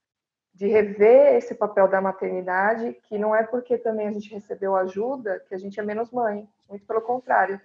[0.55, 5.45] de rever esse papel da maternidade, que não é porque também a gente recebeu ajuda
[5.47, 7.61] que a gente é menos mãe, muito pelo contrário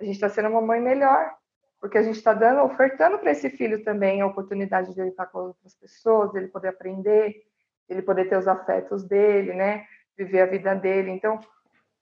[0.00, 1.34] a gente está sendo uma mãe melhor,
[1.78, 5.26] porque a gente está dando, ofertando para esse filho também a oportunidade de ele estar
[5.26, 7.42] com outras pessoas, dele poder aprender,
[7.88, 9.86] ele poder ter os afetos dele, né?
[10.16, 11.10] Viver a vida dele.
[11.10, 11.38] Então,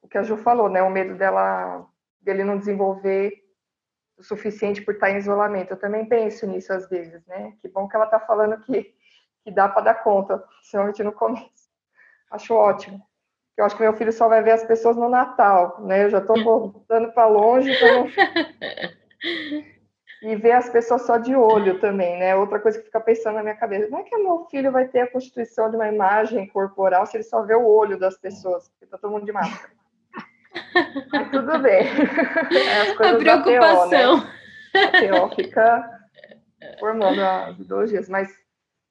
[0.00, 0.82] o que a Ju falou, né?
[0.82, 1.86] O medo dela,
[2.20, 3.32] dele não desenvolver
[4.16, 5.72] o suficiente por estar em isolamento.
[5.72, 7.56] Eu também penso nisso às vezes, né?
[7.60, 8.94] Que bom que ela está falando que,
[9.42, 11.68] que dá para dar conta, principalmente no começo.
[12.30, 13.07] Acho ótimo.
[13.58, 16.04] Eu acho que meu filho só vai ver as pessoas no Natal, né?
[16.04, 18.08] Eu já estou voltando para longe para não...
[20.22, 22.36] e ver as pessoas só de olho também, né?
[22.36, 25.00] Outra coisa que fica pensando na minha cabeça, não é que meu filho vai ter
[25.00, 28.86] a constituição de uma imagem corporal se ele só vê o olho das pessoas, porque
[28.86, 29.72] tá todo mundo de máscara.
[31.12, 31.82] Mas tudo bem.
[32.54, 34.18] É a preocupação.
[34.18, 35.18] Da TO, né?
[35.18, 35.98] A TO fica
[36.78, 38.28] formando as ideologias, mas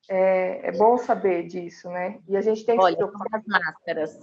[0.10, 2.20] é, é, bom saber disso, né?
[2.28, 2.98] E a gente tem que Olha,
[3.34, 4.20] as máscaras.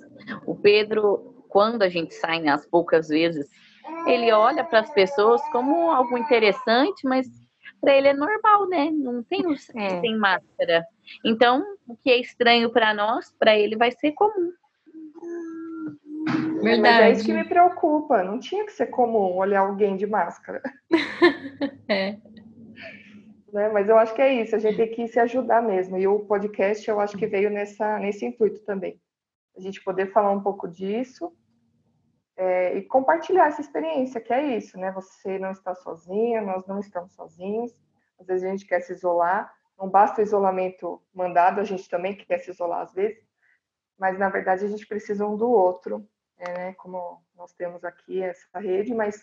[0.46, 3.48] O Pedro, quando a gente sai, né, as poucas vezes,
[4.06, 7.26] ele olha para as pessoas como algo interessante, mas
[7.80, 8.90] para ele é normal, né?
[8.90, 10.00] Não tem os é.
[10.00, 10.86] sem máscara.
[11.24, 14.52] Então, o que é estranho para nós, para ele vai ser comum.
[16.62, 16.80] Verdade.
[16.80, 18.22] Mas é isso que me preocupa.
[18.22, 20.62] Não tinha que ser comum olhar alguém de máscara.
[21.88, 22.16] é.
[23.54, 23.68] Né?
[23.68, 25.96] Mas eu acho que é isso, a gente tem que se ajudar mesmo.
[25.96, 29.00] E o podcast eu acho que veio nessa, nesse intuito também.
[29.56, 31.32] A gente poder falar um pouco disso
[32.36, 34.90] é, e compartilhar essa experiência, que é isso, né?
[34.90, 37.72] Você não está sozinha, nós não estamos sozinhos.
[38.18, 42.16] Às vezes a gente quer se isolar, não basta o isolamento mandado, a gente também
[42.16, 43.24] quer se isolar às vezes,
[43.96, 46.04] mas na verdade a gente precisa um do outro,
[46.40, 46.74] né?
[46.74, 49.22] Como nós temos aqui essa rede, mas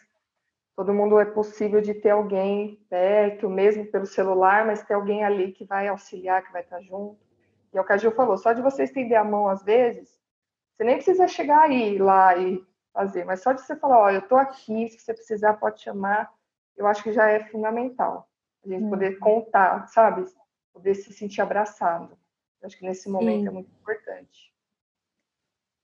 [0.75, 5.51] todo mundo é possível de ter alguém perto, mesmo pelo celular, mas ter alguém ali
[5.51, 7.19] que vai auxiliar, que vai estar junto.
[7.73, 10.21] E é o que a Gil falou, só de você estender a mão às vezes,
[10.81, 14.21] você nem precisa chegar aí lá e fazer, mas só de você falar, olha, eu
[14.21, 16.34] estou aqui, se você precisar pode chamar,
[16.75, 18.27] eu acho que já é fundamental.
[18.65, 19.19] A gente poder uhum.
[19.19, 20.25] contar, sabe?
[20.73, 22.17] Poder se sentir abraçado.
[22.60, 23.47] Eu acho que nesse momento Sim.
[23.47, 24.51] é muito importante.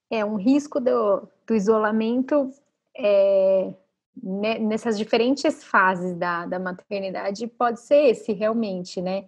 [0.10, 2.52] É, um risco do, do isolamento
[2.96, 3.74] é,
[4.22, 9.26] né, nessas diferentes fases da, da maternidade pode ser esse realmente, né?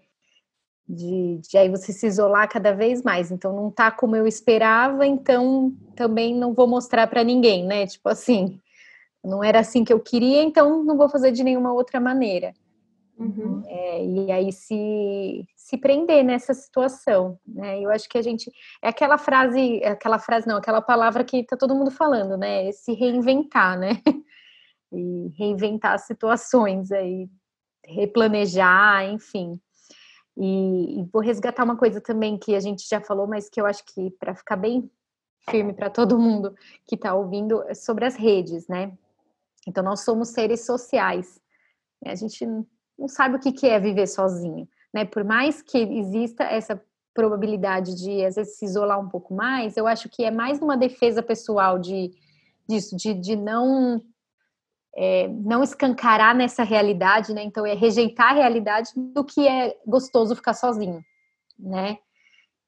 [0.87, 3.31] De, de, aí você se isolar cada vez mais.
[3.31, 7.85] Então não tá como eu esperava, então também não vou mostrar para ninguém, né?
[7.85, 8.59] Tipo assim,
[9.23, 12.53] não era assim que eu queria, então não vou fazer de nenhuma outra maneira.
[13.19, 13.63] Uhum.
[13.67, 17.79] É, e aí se, se prender nessa situação, né?
[17.79, 18.49] Eu acho que a gente
[18.81, 22.71] é aquela frase, aquela frase não, aquela palavra que tá todo mundo falando, né?
[22.71, 24.01] Se reinventar, né?
[24.91, 27.29] e reinventar situações aí,
[27.85, 29.59] replanejar, enfim.
[30.37, 33.65] E, e, vou resgatar uma coisa também que a gente já falou, mas que eu
[33.65, 34.89] acho que para ficar bem
[35.49, 36.55] firme para todo mundo
[36.87, 38.97] que está ouvindo, é sobre as redes, né?
[39.67, 41.41] Então, nós somos seres sociais.
[42.01, 42.11] Né?
[42.11, 42.45] A gente
[42.97, 45.05] não sabe o que é viver sozinho, né?
[45.05, 46.81] Por mais que exista essa
[47.13, 50.77] probabilidade de, às vezes, se isolar um pouco mais, eu acho que é mais uma
[50.77, 52.11] defesa pessoal de,
[52.67, 54.01] disso, de, de não
[55.01, 57.41] é, não escancarar nessa realidade, né?
[57.41, 61.01] Então é rejeitar a realidade do que é gostoso ficar sozinho,
[61.57, 61.99] né?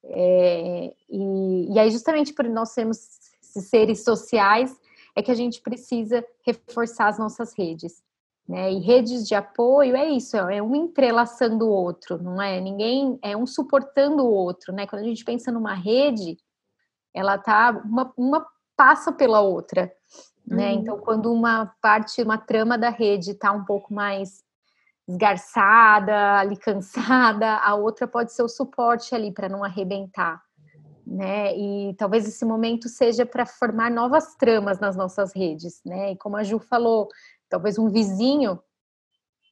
[0.02, 2.96] É, e, e, aí justamente por nós sermos
[3.42, 4.74] seres sociais
[5.14, 8.02] é que a gente precisa reforçar as nossas redes,
[8.48, 8.72] né?
[8.72, 12.58] E redes de apoio é isso, é um entrelaçando o outro, não é?
[12.62, 14.86] Ninguém é um suportando o outro, né?
[14.86, 16.38] Quando a gente pensa numa rede,
[17.12, 19.92] ela tá uma, uma passa pela outra.
[20.46, 20.72] Né?
[20.72, 20.80] Uhum.
[20.80, 24.42] Então, quando uma parte, uma trama da rede está um pouco mais
[25.08, 30.40] esgarçada, ali cansada, a outra pode ser o suporte ali para não arrebentar,
[31.06, 31.56] né?
[31.56, 36.12] E talvez esse momento seja para formar novas tramas nas nossas redes, né?
[36.12, 37.08] E como a Ju falou,
[37.48, 38.58] talvez um vizinho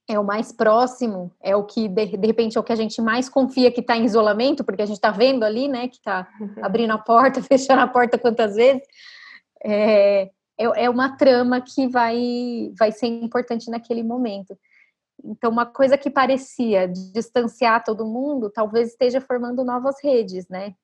[0.09, 3.01] é o mais próximo, é o que de, de repente é o que a gente
[3.01, 6.29] mais confia que está em isolamento, porque a gente está vendo ali, né, que está
[6.63, 8.83] abrindo a porta, fechando a porta quantas vezes.
[9.65, 14.57] É, é, é uma trama que vai, vai ser importante naquele momento.
[15.25, 20.75] Então, uma coisa que parecia distanciar todo mundo, talvez esteja formando novas redes, né?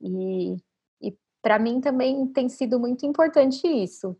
[0.00, 0.56] E,
[1.02, 4.16] e para mim também tem sido muito importante isso.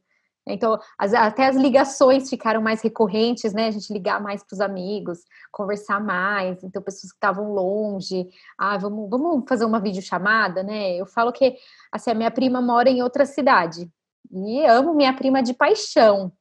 [0.47, 3.69] Então, as, até as ligações ficaram mais recorrentes, né?
[3.69, 6.63] A gente ligar mais para os amigos, conversar mais.
[6.63, 10.97] Então, pessoas que estavam longe, ah, vamos, vamos fazer uma videochamada, né?
[10.97, 11.57] Eu falo que
[11.91, 13.91] assim, a minha prima mora em outra cidade.
[14.31, 16.33] E amo minha prima de paixão.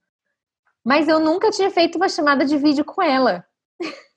[0.83, 3.45] Mas eu nunca tinha feito uma chamada de vídeo com ela.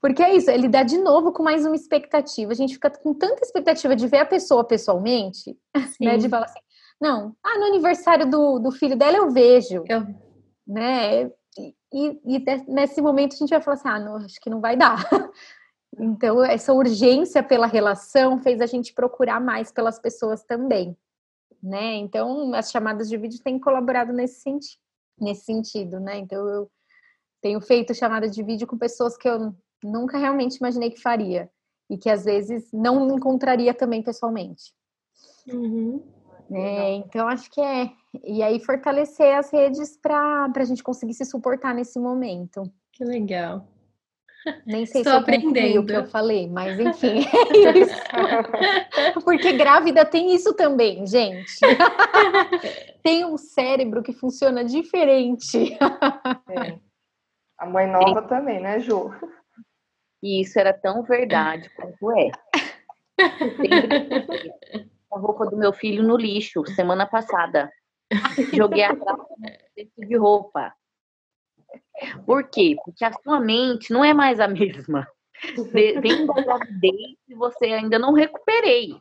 [0.00, 2.52] Porque é isso, ele dá de novo com mais uma expectativa.
[2.52, 6.04] A gente fica com tanta expectativa de ver a pessoa pessoalmente, Sim.
[6.04, 6.16] né?
[6.16, 6.60] De falar assim,
[7.00, 9.84] não, ah, no aniversário do, do filho dela eu vejo.
[9.88, 10.06] Eu...
[10.66, 11.30] Né?
[11.56, 14.76] E, e, nesse momento a gente vai falar assim, ah, não, acho que não vai
[14.76, 15.08] dar.
[15.96, 20.98] Então, essa urgência pela relação fez a gente procurar mais pelas pessoas também
[21.64, 21.94] né?
[21.94, 24.78] Então, as chamadas de vídeo têm colaborado nesse, senti
[25.18, 26.18] nesse sentido, né?
[26.18, 26.70] Então, eu
[27.40, 31.50] tenho feito chamada de vídeo com pessoas que eu nunca realmente imaginei que faria
[31.88, 34.74] e que às vezes não encontraria também pessoalmente.
[35.50, 36.02] Uhum.
[36.52, 37.90] É, então, acho que é.
[38.22, 42.70] E aí, fortalecer as redes para a gente conseguir se suportar nesse momento.
[42.92, 43.66] Que legal.
[44.66, 47.24] Nem sei Estou se eu aprendendo o que eu falei, mas enfim,
[47.66, 47.94] é isso.
[49.24, 51.58] Porque grávida tem isso também, gente.
[53.02, 55.74] tem um cérebro que funciona diferente.
[56.48, 56.78] É.
[57.58, 58.28] A mãe nova Sim.
[58.28, 59.12] também, né, Ju?
[60.22, 62.30] E isso era tão verdade quanto é.
[65.12, 67.70] a roupa do meu filho no lixo semana passada.
[68.52, 68.94] Joguei a
[69.98, 70.74] de roupa.
[72.26, 72.76] Por quê?
[72.84, 75.06] Porque a sua mente não é mais a mesma.
[75.72, 78.94] Vem da gravidez e você ainda não recuperei.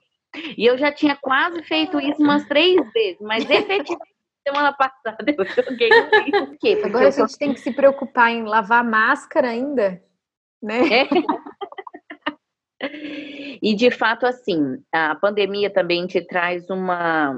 [0.57, 4.13] E eu já tinha quase feito isso umas três vezes, mas efetivamente
[4.45, 6.75] semana passada eu joguei Por quê?
[6.75, 10.01] Porque Agora a gente tem que se preocupar em lavar máscara ainda,
[10.61, 10.81] né?
[10.91, 11.07] É.
[13.61, 17.37] E de fato, assim, a pandemia também te traz uma,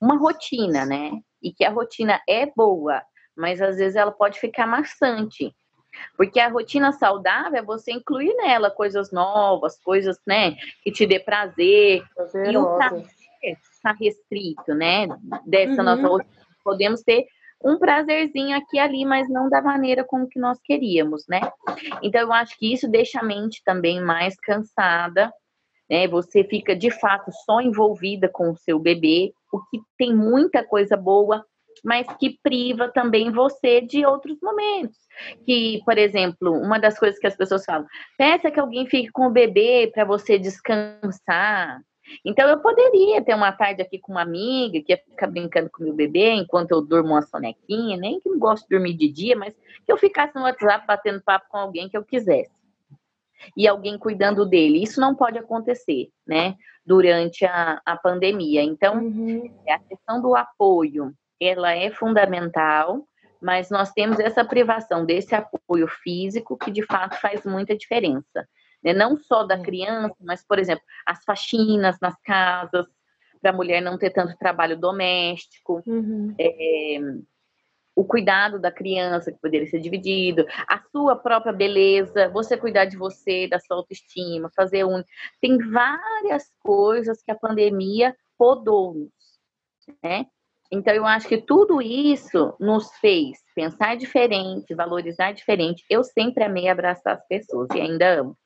[0.00, 1.10] uma rotina, né?
[1.42, 3.02] E que a rotina é boa,
[3.36, 5.54] mas às vezes ela pode ficar maçante.
[6.16, 11.18] Porque a rotina saudável é você incluir nela coisas novas, coisas, né, que te dê
[11.18, 12.02] prazer.
[12.50, 13.06] e o prazer
[13.42, 15.06] está restrito, né?
[15.46, 15.84] Dessa uhum.
[15.84, 16.36] nossa rotina.
[16.64, 17.26] Podemos ter
[17.64, 21.40] um prazerzinho aqui e ali, mas não da maneira como que nós queríamos, né?
[22.02, 25.32] Então eu acho que isso deixa a mente também mais cansada,
[25.88, 26.06] né?
[26.08, 30.96] Você fica de fato só envolvida com o seu bebê, o que tem muita coisa
[30.96, 31.44] boa,
[31.84, 34.96] mas que priva também você de outros momentos.
[35.44, 37.86] Que, por exemplo, uma das coisas que as pessoas falam,
[38.18, 41.80] peça que alguém fique com o bebê para você descansar.
[42.24, 45.82] Então, eu poderia ter uma tarde aqui com uma amiga que ia ficar brincando com
[45.82, 49.36] meu bebê enquanto eu durmo uma sonequinha, nem que não gosto de dormir de dia,
[49.36, 52.54] mas que eu ficasse no WhatsApp batendo papo com alguém que eu quisesse.
[53.56, 54.82] E alguém cuidando dele.
[54.82, 56.54] Isso não pode acontecer, né?
[56.84, 58.62] Durante a, a pandemia.
[58.62, 59.52] Então, uhum.
[59.66, 63.06] É a questão do apoio, ela é fundamental,
[63.40, 68.46] mas nós temos essa privação desse apoio físico que de fato faz muita diferença
[68.86, 68.92] né?
[68.92, 72.86] não só da criança, mas, por exemplo, as faxinas nas casas,
[73.40, 76.34] para a mulher não ter tanto trabalho doméstico, uhum.
[76.38, 76.98] é,
[77.94, 82.96] o cuidado da criança, que poderia ser dividido, a sua própria beleza, você cuidar de
[82.96, 85.02] você, da sua autoestima, fazer um.
[85.40, 89.10] Tem várias coisas que a pandemia podou-nos,
[90.02, 90.26] né?
[90.72, 95.84] Então, eu acho que tudo isso nos fez pensar diferente, valorizar diferente.
[95.88, 98.36] Eu sempre amei abraçar as pessoas e ainda amo.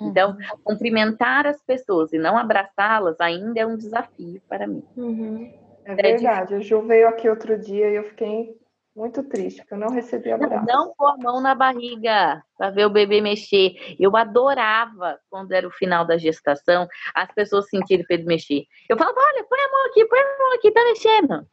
[0.00, 0.58] Então, uhum.
[0.62, 4.82] cumprimentar as pessoas e não abraçá-las ainda é um desafio para mim.
[4.96, 5.52] Uhum.
[5.84, 6.54] É, é verdade.
[6.54, 8.56] A Ju veio aqui outro dia e eu fiquei
[8.98, 10.66] muito triste, porque eu não recebi abraço.
[10.66, 13.76] Não pôr a mão na barriga para ver o bebê mexer.
[13.98, 18.64] Eu adorava quando era o final da gestação, as pessoas sentirem para ele mexer.
[18.88, 21.46] Eu falava, olha, põe a mão aqui, põe a mão aqui, tá mexendo.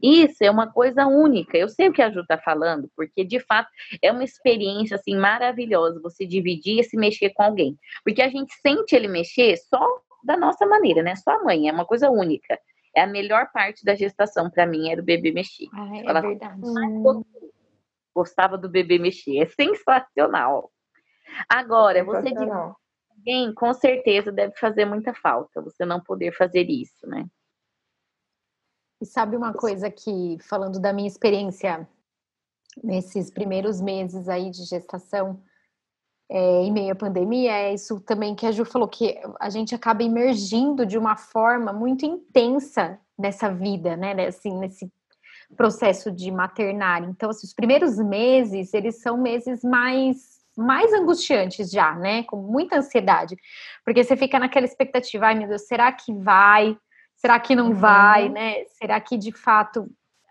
[0.00, 1.58] Isso é uma coisa única.
[1.58, 3.68] Eu sei o que a Ju está falando, porque de fato
[4.00, 7.76] é uma experiência assim maravilhosa você dividir e se mexer com alguém.
[8.04, 9.84] Porque a gente sente ele mexer só
[10.22, 11.16] da nossa maneira, né?
[11.16, 12.56] Só a mãe, é uma coisa única.
[12.94, 15.66] É a melhor parte da gestação para mim era o bebê mexer.
[15.72, 16.60] Ah, é Ela verdade.
[18.14, 19.38] Gostava do bebê mexer.
[19.38, 20.70] É sensacional.
[21.48, 22.48] Agora, é você diz
[23.22, 27.26] alguém com certeza deve fazer muita falta você não poder fazer isso, né?
[29.00, 31.88] E sabe uma coisa que, falando da minha experiência
[32.82, 35.42] nesses primeiros meses aí de gestação,
[36.34, 39.74] é, em meio à pandemia, é isso também que a Ju falou, que a gente
[39.74, 44.12] acaba emergindo de uma forma muito intensa nessa vida, né?
[44.26, 44.90] Assim, nesse
[45.54, 47.04] processo de maternar.
[47.04, 52.22] Então, assim, os primeiros meses, eles são meses mais mais angustiantes já, né?
[52.24, 53.36] Com muita ansiedade.
[53.84, 56.76] Porque você fica naquela expectativa, ai meu Deus, será que vai?
[57.16, 57.74] Será que não uhum.
[57.74, 58.64] vai, né?
[58.78, 59.86] Será que de fato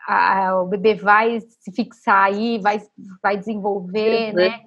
[0.08, 2.82] a, o bebê vai se fixar aí, vai,
[3.22, 4.36] vai desenvolver, uhum.
[4.36, 4.62] né?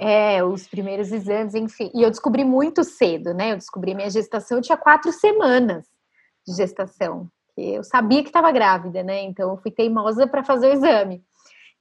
[0.00, 1.90] É, os primeiros exames, enfim.
[1.94, 3.52] E eu descobri muito cedo, né?
[3.52, 5.86] Eu descobri minha gestação, eu tinha quatro semanas
[6.46, 7.28] de gestação.
[7.56, 9.22] Eu sabia que estava grávida, né?
[9.22, 11.24] Então eu fui teimosa para fazer o exame.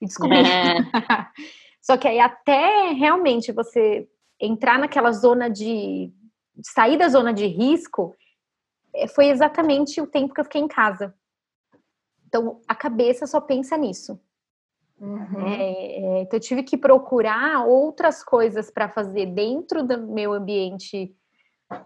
[0.01, 0.39] E descobri.
[0.39, 0.75] É.
[1.81, 4.07] Só que aí até realmente você
[4.39, 6.11] entrar naquela zona de
[6.63, 8.15] sair da zona de risco,
[8.93, 11.13] é, foi exatamente o tempo que eu fiquei em casa.
[12.27, 14.19] Então a cabeça só pensa nisso.
[14.99, 15.47] Uhum.
[15.47, 21.13] É, é, então, eu tive que procurar outras coisas para fazer dentro do meu ambiente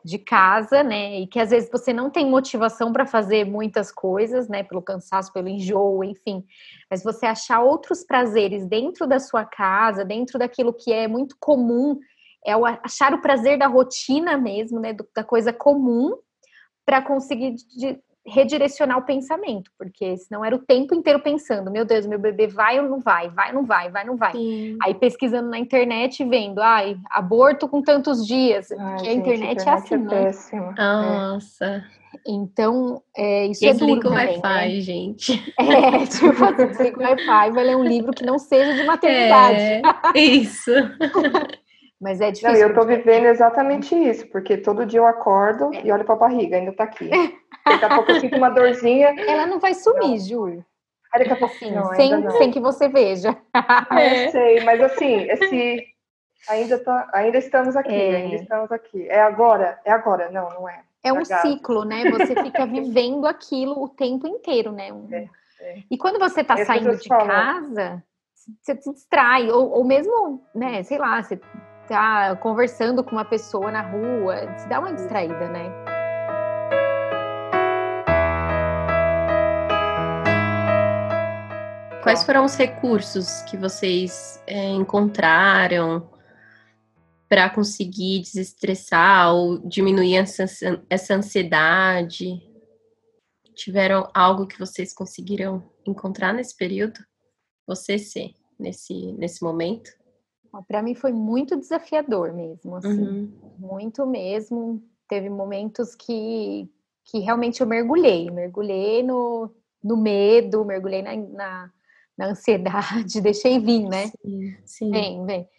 [0.04, 1.22] de casa, né?
[1.22, 4.62] E que às vezes você não tem motivação para fazer muitas coisas, né?
[4.64, 6.44] Pelo cansaço, pelo enjoo, enfim.
[6.90, 11.98] Mas você achar outros prazeres dentro da sua casa, dentro daquilo que é muito comum,
[12.46, 14.94] é o, achar o prazer da rotina mesmo, né?
[14.94, 16.16] Do, da coisa comum,
[16.86, 22.06] para conseguir de, redirecionar o pensamento, porque senão era o tempo inteiro pensando, meu Deus,
[22.06, 24.34] meu bebê vai ou não vai, vai ou não vai, vai ou não vai.
[24.34, 24.78] Sim.
[24.84, 29.68] Aí pesquisando na internet vendo, ai, aborto com tantos dias, ai, porque gente, a internet,
[29.68, 30.74] é assim, é assim, né?
[30.78, 31.84] Nossa.
[32.28, 34.82] Então, é, isso e é duro o Wi-Fi, né?
[34.82, 35.54] gente.
[35.58, 39.60] É, tipo, desliga o Wi-Fi, vai ler um livro que não seja de maternidade.
[40.16, 40.72] É, isso.
[42.00, 42.54] Mas é difícil.
[42.54, 45.82] Não, eu tô vivendo exatamente isso, porque todo dia eu acordo é.
[45.84, 47.10] e olho pra barriga, ainda tá aqui.
[47.66, 49.10] Daqui a pouco eu sinto uma dorzinha.
[49.28, 50.18] Ela não vai sumir, não.
[50.18, 50.64] Ju.
[51.12, 53.36] Aí daqui a pouquinho, não, sem, sem que você veja.
[53.92, 54.28] É.
[54.28, 55.88] Eu sei, mas assim, esse
[56.48, 58.16] ainda tá, ainda estamos aqui, é.
[58.16, 59.08] ainda estamos aqui.
[59.10, 60.82] É agora, é agora, não, não é.
[61.04, 62.10] É um ciclo, né?
[62.12, 64.94] Você fica vivendo aquilo o tempo inteiro, né?
[64.94, 65.08] Um...
[65.12, 65.30] É,
[65.62, 65.84] é.
[65.90, 68.04] E quando você tá saindo de casa,
[68.62, 71.40] você se distrai, ou, ou mesmo, né, sei lá, você
[71.90, 75.74] tá conversando com uma pessoa na rua, se dá uma distraída, né?
[82.04, 86.10] Quais foram os recursos que vocês é, encontraram
[87.28, 90.46] para conseguir desestressar ou diminuir essa,
[90.90, 92.40] essa ansiedade?
[93.56, 97.00] Tiveram algo que vocês conseguiram encontrar nesse período?
[97.68, 99.92] Você, ser nesse, nesse momento?
[100.68, 103.32] Para mim foi muito desafiador mesmo, assim, uhum.
[103.58, 104.82] muito mesmo.
[105.08, 106.70] Teve momentos que,
[107.06, 109.52] que realmente eu mergulhei, mergulhei no,
[109.84, 111.72] no medo, mergulhei na, na,
[112.18, 114.08] na ansiedade, deixei vir, né?
[114.08, 114.92] Sim, sim.
[114.92, 115.50] Vem, vem.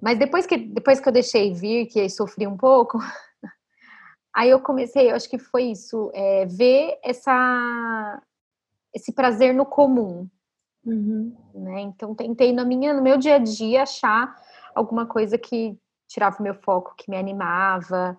[0.00, 2.98] Mas depois que, depois que eu deixei vir, que sofri um pouco,
[4.34, 8.22] aí eu comecei, eu acho que foi isso, é, ver essa,
[8.94, 10.28] esse prazer no comum.
[10.84, 11.34] Uhum.
[11.54, 11.80] Né?
[11.82, 14.34] Então, tentei na minha, no meu dia a dia achar
[14.74, 15.76] alguma coisa que
[16.08, 18.18] tirava o meu foco, que me animava.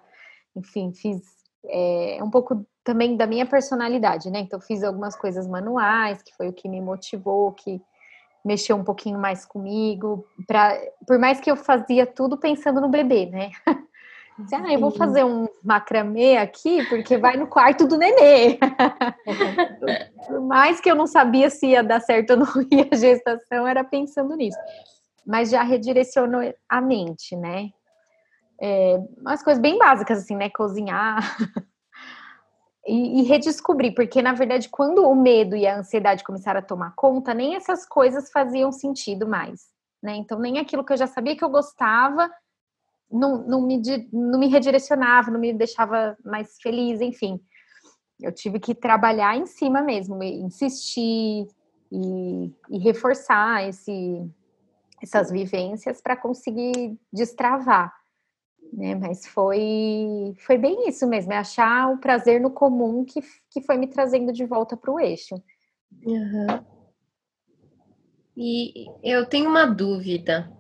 [0.56, 1.22] Enfim, fiz
[1.66, 4.40] é, um pouco também da minha personalidade, né?
[4.40, 7.82] Então, fiz algumas coisas manuais, que foi o que me motivou, que
[8.44, 10.26] mexeu um pouquinho mais comigo.
[10.48, 13.52] Pra, por mais que eu fazia tudo pensando no bebê, né?
[14.52, 18.58] Ah, eu vou fazer um macramê aqui, porque vai no quarto do nenê.
[20.28, 23.68] Por mais que eu não sabia se ia dar certo ou não ia a gestação,
[23.68, 24.58] era pensando nisso.
[25.26, 27.70] Mas já redirecionou a mente, né?
[28.60, 30.50] É, umas coisas bem básicas, assim, né?
[30.50, 31.38] Cozinhar.
[32.86, 36.94] E, e, redescobrir, porque na verdade, quando o medo e a ansiedade começaram a tomar
[36.98, 39.70] conta, nem essas coisas faziam sentido mais,
[40.04, 40.18] né?
[40.18, 42.30] Então, nem aquilo que eu já sabia que eu gostava
[43.14, 47.40] não, não, me, não me redirecionava, não me deixava mais feliz, enfim.
[48.20, 51.48] Eu tive que trabalhar em cima mesmo, insistir
[51.92, 54.28] e, e reforçar esse,
[55.02, 57.94] essas vivências para conseguir destravar.
[58.72, 58.96] Né?
[58.96, 63.78] Mas foi, foi bem isso mesmo, é achar o prazer no comum que, que foi
[63.78, 65.36] me trazendo de volta para o eixo.
[66.06, 66.66] Uhum.
[68.36, 70.52] E eu tenho uma dúvida.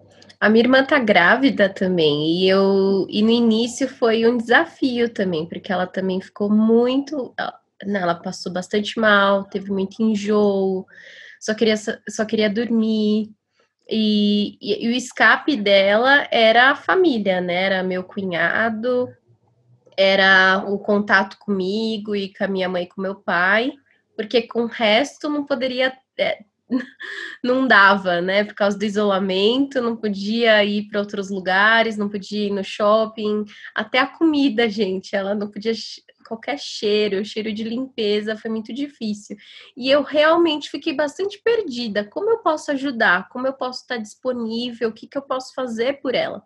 [0.43, 5.47] A minha irmã tá grávida também, e eu e no início foi um desafio também,
[5.47, 7.33] porque ela também ficou muito,
[7.85, 10.85] né, ela passou bastante mal, teve muito enjoo,
[11.39, 13.31] só queria só queria dormir.
[13.89, 17.63] E, e, e o escape dela era a família, né?
[17.63, 19.07] Era meu cunhado,
[19.95, 23.71] era o contato comigo e com a minha mãe e com meu pai,
[24.13, 26.39] porque com o resto não poderia é,
[27.43, 28.43] não dava, né?
[28.43, 33.45] Por causa do isolamento, não podia ir para outros lugares, não podia ir no shopping,
[33.75, 35.73] até a comida, gente, ela não podia
[36.27, 39.35] qualquer cheiro, cheiro de limpeza, foi muito difícil.
[39.75, 42.03] E eu realmente fiquei bastante perdida.
[42.05, 43.29] Como eu posso ajudar?
[43.29, 44.89] Como eu posso estar disponível?
[44.89, 46.41] O que, que eu posso fazer por ela?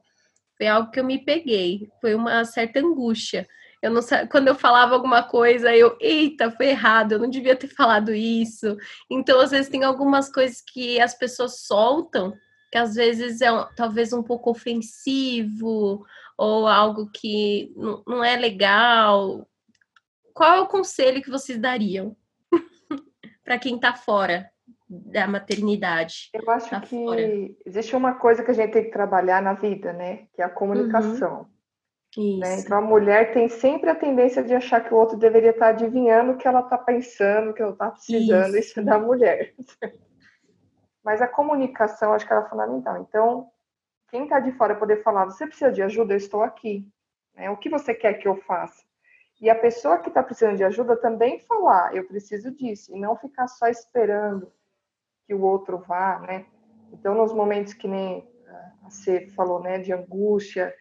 [0.57, 3.47] Foi algo que eu me peguei, foi uma certa angústia
[3.82, 7.68] eu não quando eu falava alguma coisa, eu, eita, foi errado, eu não devia ter
[7.68, 8.76] falado isso.
[9.10, 12.34] Então, às vezes tem algumas coisas que as pessoas soltam,
[12.72, 16.06] que às vezes é talvez um pouco ofensivo
[16.38, 19.48] ou algo que não, não é legal.
[20.34, 22.16] Qual é o conselho que vocês dariam
[23.44, 24.50] para quem está fora
[24.90, 26.30] da maternidade?
[26.34, 27.22] Eu acho tá que fora?
[27.66, 30.28] existe uma coisa que a gente tem que trabalhar na vida, né?
[30.34, 31.40] Que é a comunicação.
[31.40, 31.57] Uhum.
[32.16, 32.60] Né?
[32.60, 36.32] Então a mulher tem sempre a tendência de achar que o outro deveria estar adivinhando
[36.32, 38.70] o que ela está pensando, o que ela está precisando, isso.
[38.72, 39.53] isso é da mulher.
[41.03, 42.97] Mas a comunicação acho que era fundamental.
[42.97, 43.49] Então,
[44.10, 46.88] quem está de fora poder falar, você precisa de ajuda, eu estou aqui.
[47.36, 47.49] Né?
[47.49, 48.84] O que você quer que eu faça?
[49.39, 53.16] E a pessoa que está precisando de ajuda também falar, eu preciso disso, e não
[53.16, 54.51] ficar só esperando
[55.28, 56.45] que o outro vá, né?
[56.91, 58.28] Então, nos momentos que nem
[58.84, 60.74] a Cê falou, né, de angústia,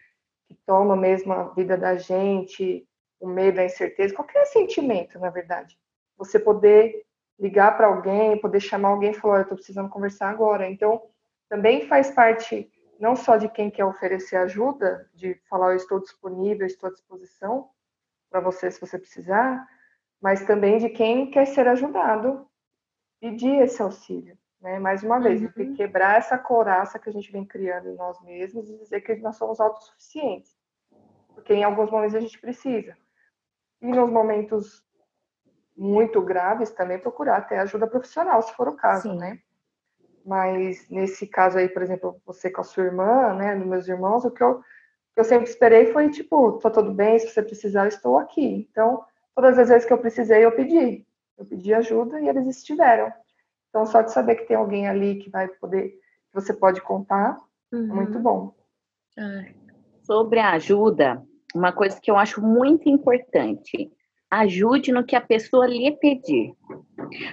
[0.47, 2.87] que toma mesmo a vida da gente,
[3.19, 5.77] o medo, a incerteza, qualquer sentimento, na verdade.
[6.17, 7.05] Você poder
[7.39, 10.69] ligar para alguém, poder chamar alguém e falar, eu estou precisando conversar agora.
[10.69, 11.01] Então,
[11.49, 16.65] também faz parte não só de quem quer oferecer ajuda, de falar, eu estou disponível,
[16.65, 17.69] estou à disposição
[18.29, 19.67] para você se você precisar,
[20.21, 22.47] mas também de quem quer ser ajudado,
[23.19, 24.37] pedir esse auxílio.
[24.61, 24.79] Né?
[24.79, 25.75] Mais uma vez, uhum.
[25.75, 29.35] quebrar essa coraça que a gente vem criando em nós mesmos e dizer que nós
[29.35, 30.55] somos autossuficientes.
[31.33, 32.97] Porque em alguns momentos a gente precisa.
[33.81, 34.83] E nos momentos
[35.75, 39.17] muito graves também procurar até ajuda profissional, se for o caso, Sim.
[39.17, 39.39] né?
[40.25, 44.25] Mas nesse caso aí, por exemplo, você com a sua irmã, né, dos meus irmãos,
[44.25, 44.61] o que eu,
[45.15, 48.67] eu sempre esperei foi tipo, tá tudo bem, se você precisar, eu estou aqui.
[48.69, 49.05] Então,
[49.35, 51.05] todas as vezes que eu precisei, eu pedi.
[51.37, 53.13] Eu pedi ajuda e eles estiveram.
[53.69, 57.37] Então, só de saber que tem alguém ali que vai poder, que você pode contar,
[57.71, 57.91] é uhum.
[57.91, 58.53] é muito bom.
[60.03, 63.91] Sobre a ajuda, uma coisa que eu acho muito importante,
[64.29, 66.53] ajude no que a pessoa lhe pedir.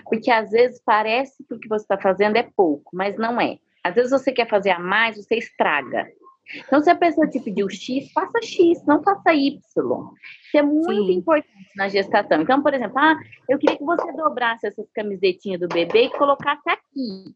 [0.04, 3.58] Porque às vezes parece que o que você está fazendo é pouco, mas não é.
[3.82, 6.06] Às vezes você quer fazer a mais, você estraga.
[6.66, 9.58] Então, se a pessoa te pediu X, faça X, não faça Y.
[9.58, 11.12] Isso é muito Sim.
[11.12, 12.42] importante na gestação.
[12.42, 13.16] Então, por exemplo, ah,
[13.48, 17.34] eu queria que você dobrasse essas camisetinhas do bebê e colocasse aqui.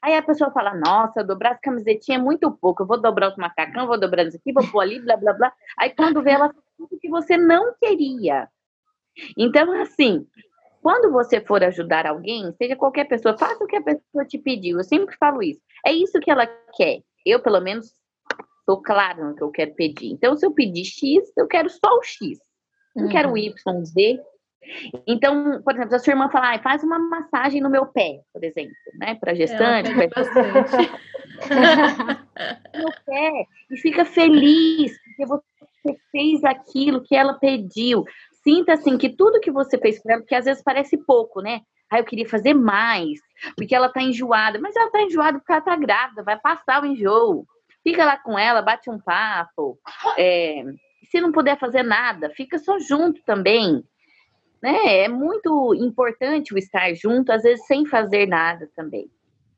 [0.00, 3.36] Aí a pessoa fala, nossa, dobrar as camisetinhas é muito pouco, eu vou dobrar os
[3.36, 5.52] macacão, vou dobrar isso aqui, vou pôr ali, blá, blá, blá.
[5.76, 8.48] Aí quando vê, ela faz tudo que você não queria.
[9.36, 10.24] Então, assim,
[10.80, 14.78] quando você for ajudar alguém, seja qualquer pessoa, faça o que a pessoa te pediu.
[14.78, 15.60] Eu sempre falo isso.
[15.84, 16.46] É isso que ela
[16.76, 17.02] quer.
[17.26, 17.92] Eu, pelo menos,
[18.68, 20.12] estou claro no que eu quero pedir.
[20.12, 22.38] Então, se eu pedir X, eu quero só o X.
[22.94, 23.10] Não uhum.
[23.10, 24.20] quero o Y, Z.
[25.06, 28.20] Então, por exemplo, se a sua irmã falar, ah, faz uma massagem no meu pé,
[28.32, 29.14] por exemplo, né?
[29.14, 29.90] Para gestante.
[29.90, 29.94] É,
[32.82, 38.04] no pé, e fica feliz, porque você fez aquilo que ela pediu.
[38.44, 41.62] Sinta assim que tudo que você fez para ela, porque às vezes parece pouco, né?
[41.90, 43.18] Ah, eu queria fazer mais,
[43.56, 44.58] porque ela tá enjoada.
[44.60, 47.46] Mas ela tá enjoada porque ela tá grávida, vai passar o enjoo.
[47.88, 49.78] Fica lá com ela, bate um papo.
[50.18, 50.62] É,
[51.10, 53.82] se não puder fazer nada, fica só junto também.
[54.62, 55.04] Né?
[55.04, 59.10] É muito importante o estar junto, às vezes sem fazer nada também.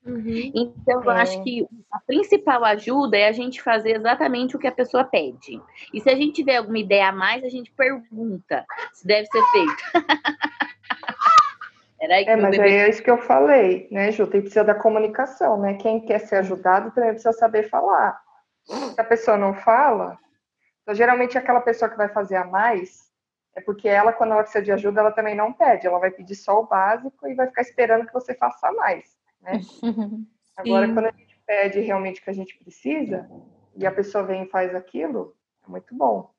[0.07, 0.53] Uhum.
[0.55, 1.23] Então, eu é.
[1.23, 5.61] acho que a principal ajuda é a gente fazer exatamente o que a pessoa pede.
[5.93, 9.43] E se a gente tiver alguma ideia a mais, a gente pergunta se deve ser
[9.51, 9.83] feito.
[12.25, 12.77] é, mas bebê...
[12.77, 14.27] é isso que eu falei, né, Ju?
[14.27, 15.75] Tem precisa da comunicação, né?
[15.75, 18.19] Quem quer ser ajudado também precisa saber falar.
[18.65, 20.19] Se a pessoa não fala,
[20.83, 23.11] então geralmente aquela pessoa que vai fazer a mais
[23.55, 26.37] é porque ela, quando ela precisa de ajuda, ela também não pede, ela vai pedir
[26.37, 29.61] só o básico e vai ficar esperando que você faça mais, né?
[30.57, 33.29] Agora, quando a gente pede realmente o que a gente precisa
[33.77, 35.35] e a pessoa vem e faz aquilo,
[35.67, 36.31] é muito bom.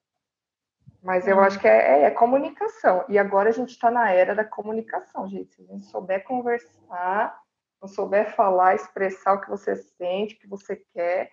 [1.01, 3.03] Mas eu acho que é, é, é comunicação.
[3.09, 5.55] E agora a gente está na era da comunicação, gente.
[5.55, 7.35] Se a gente souber conversar,
[7.81, 11.31] não souber falar, expressar o que você sente, o que você quer,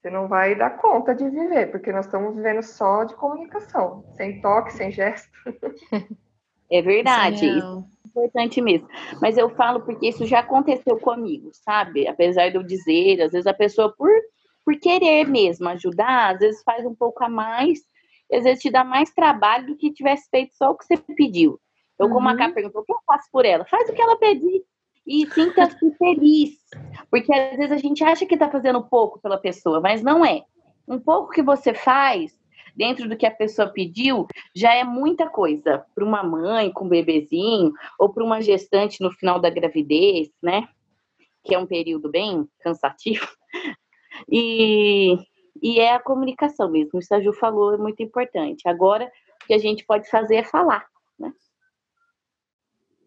[0.00, 4.40] você não vai dar conta de viver, porque nós estamos vivendo só de comunicação, sem
[4.40, 5.30] toque, sem gesto.
[6.72, 8.86] É verdade, isso é importante mesmo.
[9.20, 12.06] Mas eu falo porque isso já aconteceu comigo, sabe?
[12.06, 14.08] Apesar de eu dizer, às vezes a pessoa, por,
[14.64, 17.80] por querer mesmo ajudar, às vezes faz um pouco a mais
[18.32, 21.60] às vezes te dá mais trabalho do que tivesse feito só o que você pediu.
[21.94, 22.54] Então, como a Cá uhum.
[22.54, 23.64] perguntou, o que eu faço por ela?
[23.66, 24.64] Faz o que ela pedir
[25.06, 26.58] e sinta-se feliz.
[27.10, 30.42] Porque às vezes a gente acha que está fazendo pouco pela pessoa, mas não é.
[30.88, 32.38] Um pouco que você faz
[32.76, 36.88] dentro do que a pessoa pediu já é muita coisa para uma mãe com um
[36.88, 40.68] bebezinho ou para uma gestante no final da gravidez, né?
[41.44, 43.26] Que é um período bem cansativo.
[44.30, 45.16] E,
[45.62, 46.98] e é a comunicação mesmo.
[46.98, 48.68] Isso a Ju falou, é muito importante.
[48.68, 49.10] Agora,
[49.42, 50.86] o que a gente pode fazer é falar,
[51.18, 51.32] né?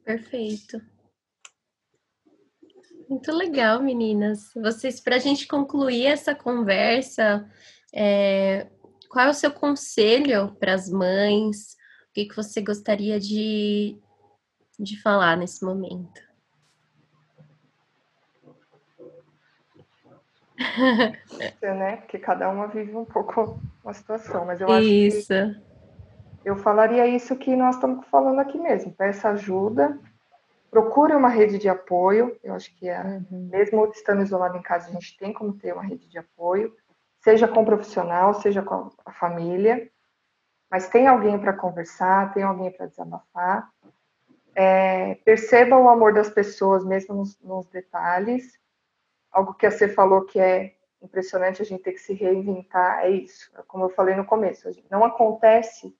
[0.03, 0.81] Perfeito.
[3.09, 4.51] Muito legal, meninas.
[4.55, 7.49] Vocês, para a gente concluir essa conversa,
[7.93, 8.67] é,
[9.09, 11.73] qual é o seu conselho para as mães?
[12.09, 13.99] O que, que você gostaria de,
[14.79, 16.32] de falar nesse momento?
[21.61, 21.97] Né?
[21.97, 25.27] Porque cada uma vive um pouco uma situação, mas eu acho isso.
[25.27, 25.73] que
[26.45, 28.91] eu falaria isso que nós estamos falando aqui mesmo.
[28.91, 29.97] Peça ajuda,
[30.69, 32.37] procure uma rede de apoio.
[32.43, 33.49] Eu acho que é, uhum.
[33.51, 36.75] mesmo estando isolado em casa, a gente tem como ter uma rede de apoio,
[37.21, 39.89] seja com o profissional, seja com a família.
[40.69, 43.69] Mas tem alguém para conversar, tem alguém para desabafar.
[44.55, 48.59] É, perceba o amor das pessoas, mesmo nos, nos detalhes
[49.33, 53.51] algo que você falou que é impressionante a gente ter que se reinventar é isso.
[53.67, 55.93] Como eu falei no começo, não acontece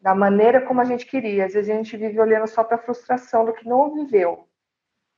[0.00, 1.46] da maneira como a gente queria.
[1.46, 4.48] Às vezes a gente vive olhando só para a frustração do que não viveu.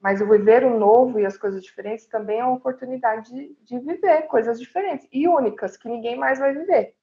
[0.00, 3.78] Mas o viver o novo e as coisas diferentes também é uma oportunidade de, de
[3.78, 6.94] viver coisas diferentes e únicas que ninguém mais vai viver.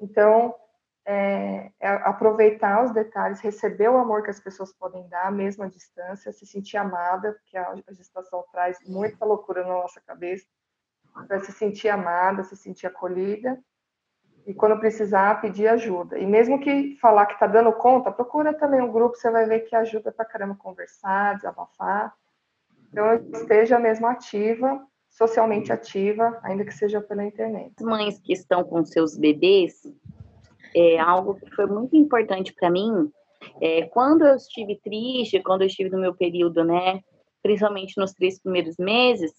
[0.00, 0.54] Então,
[1.06, 5.68] é, é aproveitar os detalhes, receber o amor que as pessoas podem dar, mesmo à
[5.68, 10.46] distância, se sentir amada, porque a, gestação traz muita loucura na nossa cabeça,
[11.28, 13.62] para se sentir amada, se sentir acolhida
[14.46, 16.18] e quando precisar pedir ajuda.
[16.18, 19.60] E mesmo que falar que está dando conta, procura também um grupo, você vai ver
[19.60, 22.14] que ajuda para caramba conversar, desabafar.
[22.90, 27.72] Então esteja mesmo ativa, socialmente ativa, ainda que seja pela internet.
[27.78, 29.82] As mães que estão com seus bebês,
[30.74, 33.10] é algo que foi muito importante para mim.
[33.60, 37.00] É, quando eu estive triste, quando eu estive no meu período, né,
[37.42, 39.32] principalmente nos três primeiros meses,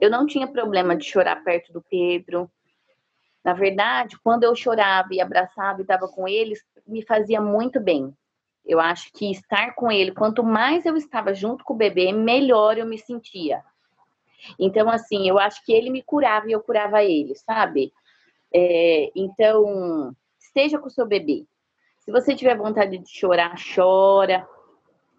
[0.00, 2.50] eu não tinha problema de chorar perto do Pedro,
[3.44, 8.12] na verdade, quando eu chorava e abraçava e estava com eles, me fazia muito bem.
[8.64, 12.76] Eu acho que estar com ele, quanto mais eu estava junto com o bebê, melhor
[12.76, 13.62] eu me sentia.
[14.58, 17.92] Então, assim, eu acho que ele me curava e eu curava ele, sabe?
[18.54, 21.44] É, então, esteja com o seu bebê.
[22.00, 24.46] Se você tiver vontade de chorar, chora.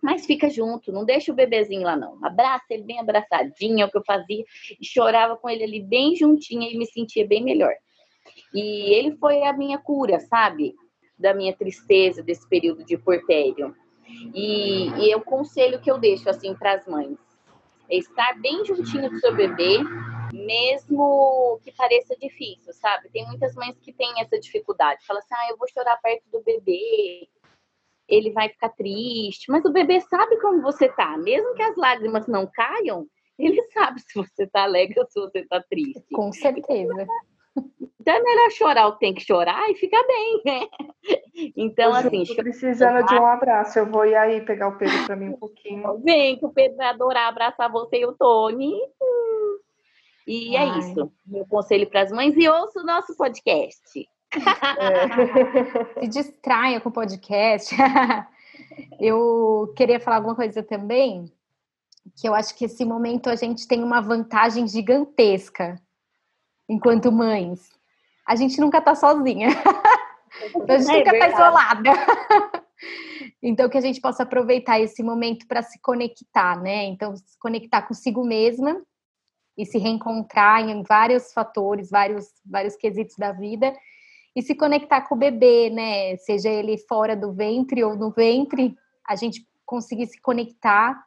[0.02, 2.18] Mas fica junto, não deixa o bebezinho lá, não.
[2.24, 4.44] Abraça ele bem abraçadinho, é o que eu fazia.
[4.80, 7.74] E chorava com ele ali bem juntinho e me sentia bem melhor.
[8.54, 10.74] E ele foi a minha cura, sabe?
[11.18, 13.76] Da minha tristeza desse período de porpério.
[14.34, 17.18] E, e o conselho que eu deixo assim para as mães
[17.90, 19.80] é estar bem juntinho do seu bebê,
[20.50, 23.10] mesmo que pareça difícil, sabe?
[23.12, 25.06] Tem muitas mães que têm essa dificuldade.
[25.06, 27.28] Fala assim: "Ah, eu vou chorar perto do bebê,
[28.08, 29.52] ele vai ficar triste".
[29.52, 33.06] Mas o bebê sabe como você tá, mesmo que as lágrimas não caiam,
[33.38, 36.04] ele sabe se você tá alegre ou se você tá triste.
[36.14, 37.08] Com certeza.
[38.02, 40.68] Então é melhor chorar o que tem que chorar e fica bem, né?
[41.56, 42.24] Então, eu assim.
[42.24, 43.78] Tô precisando de um abraço.
[43.78, 46.00] Eu vou ir aí pegar o Pedro para mim um pouquinho.
[46.00, 48.74] Vem, que o Pedro vai adorar abraçar você e o Tony.
[50.30, 50.70] E é Ai.
[50.70, 51.12] é isso.
[51.26, 52.38] Meu conselho para as mães.
[52.38, 54.08] E ouça o nosso podcast.
[54.32, 56.00] É.
[56.06, 57.76] Se distraia com o podcast.
[59.00, 61.26] Eu queria falar alguma coisa também,
[62.16, 65.82] que eu acho que esse momento a gente tem uma vantagem gigantesca
[66.68, 67.72] enquanto mães.
[68.28, 69.50] A gente nunca tá sozinha.
[70.56, 71.92] então, a gente é nunca tá isolada.
[73.42, 76.86] então, que a gente possa aproveitar esse momento para se conectar, né?
[76.86, 78.80] Então, se conectar consigo mesma
[79.60, 83.74] e se reencontrar em vários fatores, vários, vários quesitos da vida
[84.36, 86.16] e se conectar com o bebê, né?
[86.18, 88.76] Seja ele fora do ventre ou no ventre,
[89.08, 90.98] a gente conseguir se conectar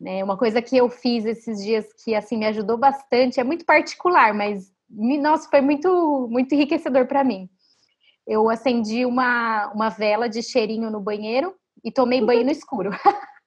[0.00, 0.22] né?
[0.22, 4.32] Uma coisa que eu fiz esses dias que assim me ajudou bastante, é muito particular,
[4.32, 7.48] mas nossa, foi muito, muito enriquecedor para mim.
[8.26, 12.90] Eu acendi uma, uma vela de cheirinho no banheiro e tomei banho no escuro.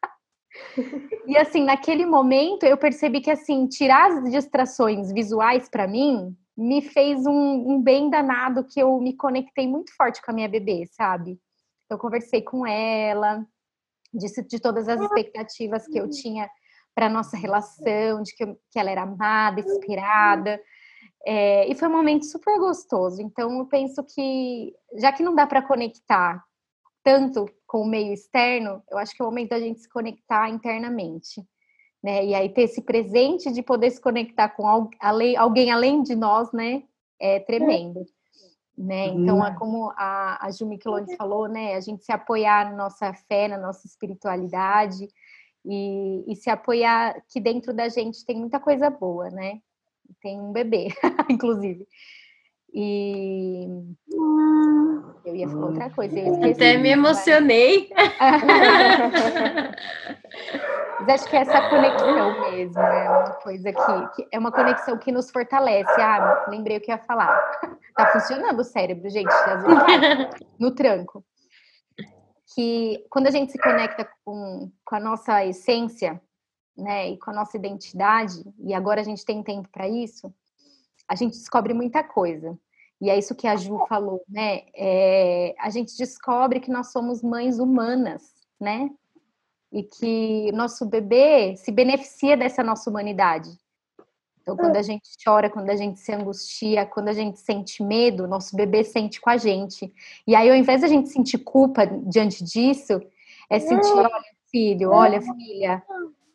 [1.27, 6.81] e assim, naquele momento eu percebi que assim, tirar as distrações visuais para mim me
[6.81, 10.85] fez um, um, bem danado que eu me conectei muito forte com a minha bebê,
[10.91, 11.39] sabe?
[11.89, 13.45] Eu conversei com ela,
[14.13, 16.49] disse de todas as expectativas que eu tinha
[16.93, 20.61] para nossa relação, de que, eu, que ela era amada, inspirada.
[21.25, 23.21] É, e foi um momento super gostoso.
[23.21, 26.43] Então, eu penso que, já que não dá para conectar
[27.03, 30.49] tanto com o meio externo, eu acho que é o momento da gente se conectar
[30.49, 31.41] internamente.
[32.03, 32.25] Né?
[32.25, 36.83] E aí ter esse presente de poder se conectar com alguém além de nós, né?
[37.17, 38.05] É tremendo.
[38.77, 39.05] Né?
[39.07, 41.75] Então, é como a, a Ju Micheloni falou, né?
[41.75, 45.07] A gente se apoiar na nossa fé, na nossa espiritualidade
[45.63, 49.61] e, e se apoiar que dentro da gente tem muita coisa boa, né?
[50.21, 50.89] tem um bebê,
[51.29, 51.87] inclusive.
[52.73, 53.67] E
[55.25, 56.15] eu ia falar outra coisa.
[56.49, 57.89] Até me emocionei.
[60.99, 64.97] Mas acho que é essa conexão mesmo é uma coisa que, que, é uma conexão
[64.97, 65.99] que nos fortalece.
[65.99, 67.35] Ah, lembrei o que ia falar.
[67.95, 69.33] Tá funcionando o cérebro, gente,
[70.59, 71.25] no tranco.
[72.53, 76.21] Que quando a gente se conecta com, com a nossa essência,
[76.77, 80.33] né, e com a nossa identidade, e agora a gente tem tempo para isso,
[81.11, 82.57] a gente descobre muita coisa.
[83.01, 84.61] E é isso que a Ju falou, né?
[84.73, 88.89] É, a gente descobre que nós somos mães humanas, né?
[89.73, 93.49] E que nosso bebê se beneficia dessa nossa humanidade.
[94.41, 98.25] Então, quando a gente chora, quando a gente se angustia, quando a gente sente medo,
[98.25, 99.93] nosso bebê sente com a gente.
[100.25, 103.01] E aí, ao invés da gente sentir culpa diante disso,
[103.49, 104.09] é sentir, olha,
[104.49, 105.83] filho, olha, filha,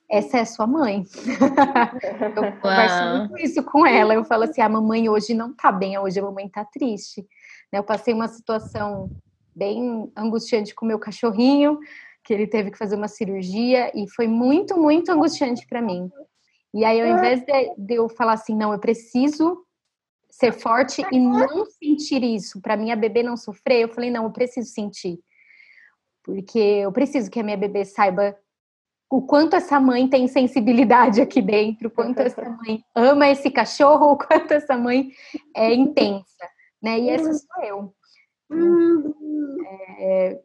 [0.08, 1.04] essa é sua mãe.
[2.36, 4.14] eu converso muito isso com ela.
[4.14, 7.26] Eu falo assim: a mamãe hoje não tá bem, hoje a mamãe tá triste.
[7.72, 9.10] Né, eu passei uma situação
[9.54, 11.78] bem angustiante com o meu cachorrinho,
[12.22, 16.10] que ele teve que fazer uma cirurgia e foi muito, muito angustiante para mim.
[16.74, 19.64] E aí, ao invés de, de, eu falar assim, não, eu preciso
[20.28, 24.30] ser forte e não sentir isso, para minha bebê não sofrer, eu falei, não, eu
[24.30, 25.18] preciso sentir.
[26.22, 28.36] Porque eu preciso que a minha bebê saiba
[29.10, 34.12] o quanto essa mãe tem sensibilidade aqui dentro, o quanto essa mãe ama esse cachorro,
[34.12, 35.10] o quanto essa mãe
[35.54, 36.48] é intensa,
[36.82, 36.98] né?
[36.98, 37.94] E essa sou eu.
[39.98, 40.40] É,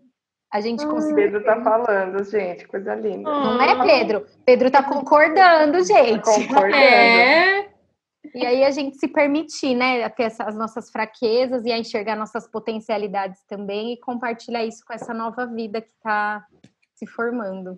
[0.51, 1.15] a gente conseguiu.
[1.15, 3.29] Pedro tá falando, gente, coisa linda.
[3.29, 4.25] Não é, Pedro?
[4.45, 6.23] Pedro tá concordando, tá gente.
[6.23, 7.71] Tá concordando.
[8.33, 8.39] É.
[8.39, 12.15] E aí a gente se permitir, né, a ter as nossas fraquezas e a enxergar
[12.15, 16.45] nossas potencialidades também e compartilhar isso com essa nova vida que está
[16.93, 17.77] se formando.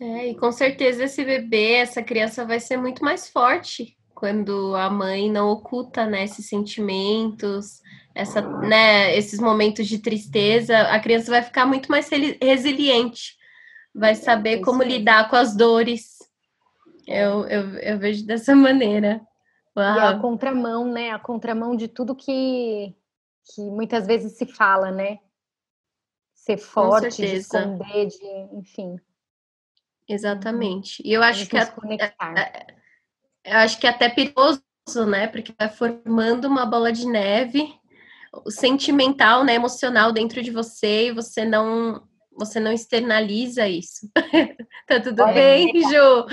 [0.00, 4.90] É, e com certeza esse bebê, essa criança vai ser muito mais forte quando a
[4.90, 7.80] mãe não oculta, né, esses sentimentos,
[8.14, 13.34] essa, né, esses momentos de tristeza, a criança vai ficar muito mais resiliente,
[13.94, 16.18] vai saber como lidar com as dores.
[17.06, 19.22] Eu, eu, eu vejo dessa maneira.
[19.74, 19.96] Uau.
[19.96, 21.12] E é a contramão, né?
[21.12, 22.94] A contramão de tudo que,
[23.54, 25.18] que muitas vezes se fala, né?
[26.34, 28.96] Ser forte, de esconder, de, enfim.
[30.10, 31.00] Exatamente.
[31.04, 31.72] E eu acho que a,
[33.44, 34.60] eu acho que é até perigoso,
[35.08, 35.28] né?
[35.28, 37.72] Porque vai formando uma bola de neve
[38.48, 42.02] sentimental, né, emocional dentro de você e você não
[42.36, 44.10] você não externaliza isso.
[44.86, 46.26] tá tudo Olha, bem, Ju?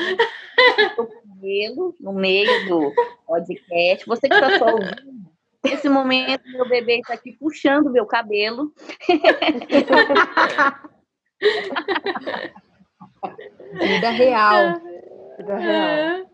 [1.28, 2.94] cabelo no meio do
[3.26, 4.06] podcast.
[4.08, 5.30] Você que está só ouvindo,
[5.64, 8.74] nesse momento meu bebê está aqui puxando meu cabelo.
[13.74, 14.82] Vida real.
[15.38, 16.26] Vida real.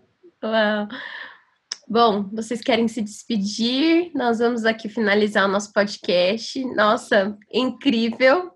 [0.43, 0.87] Uau.
[1.87, 4.11] Bom, vocês querem se despedir?
[4.15, 6.63] Nós vamos aqui finalizar o nosso podcast.
[6.73, 8.51] Nossa, incrível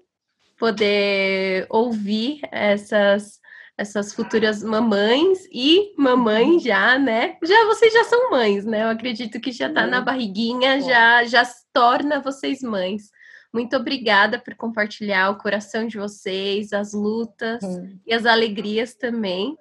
[0.58, 3.40] poder ouvir essas
[3.78, 7.38] essas futuras mamães e mamãe já, né?
[7.44, 8.82] Já vocês já são mães, né?
[8.82, 13.12] Eu acredito que já tá na barriguinha, já já torna vocês mães.
[13.54, 17.64] Muito obrigada por compartilhar o coração de vocês, as lutas
[18.06, 19.58] e as alegrias também.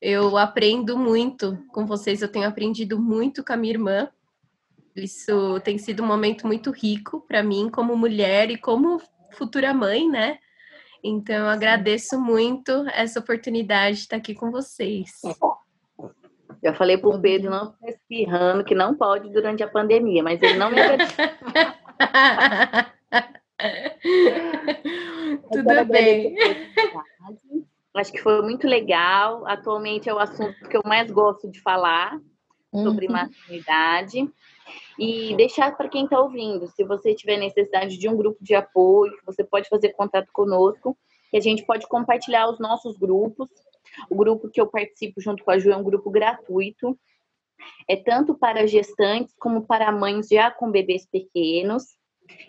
[0.00, 4.08] Eu aprendo muito com vocês, eu tenho aprendido muito com a minha irmã.
[4.94, 9.00] Isso tem sido um momento muito rico para mim como mulher e como
[9.32, 10.38] futura mãe, né?
[11.02, 15.10] Então, eu agradeço muito essa oportunidade de estar aqui com vocês.
[16.64, 20.42] Já falei para o Pedro não ficar espirrando, que não pode durante a pandemia, mas
[20.42, 20.76] ele não me
[25.52, 26.36] Tudo bem.
[27.94, 29.46] Acho que foi muito legal.
[29.46, 32.20] Atualmente é o assunto que eu mais gosto de falar
[32.72, 33.12] sobre uhum.
[33.12, 34.30] maternidade.
[34.98, 39.12] E deixar para quem está ouvindo, se você tiver necessidade de um grupo de apoio,
[39.24, 40.96] você pode fazer contato conosco,
[41.30, 43.48] que a gente pode compartilhar os nossos grupos.
[44.10, 46.98] O grupo que eu participo junto com a Ju é um grupo gratuito.
[47.88, 51.84] É tanto para gestantes como para mães já com bebês pequenos.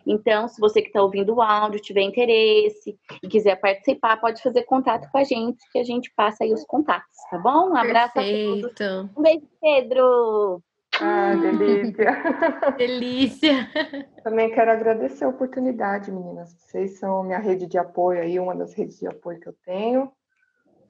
[0.06, 4.64] Então, se você que está ouvindo o áudio tiver interesse e quiser participar, pode fazer
[4.64, 7.72] contato com a gente, que a gente passa aí os contatos, tá bom?
[7.72, 8.68] Um abraço Perfeito.
[8.68, 9.18] a todos.
[9.18, 10.64] Um beijo, Pedro!
[11.00, 12.12] Ah, delícia.
[12.78, 13.70] delícia.
[14.24, 16.54] Também quero agradecer a oportunidade, meninas.
[16.54, 20.12] Vocês são minha rede de apoio aí, uma das redes de apoio que eu tenho.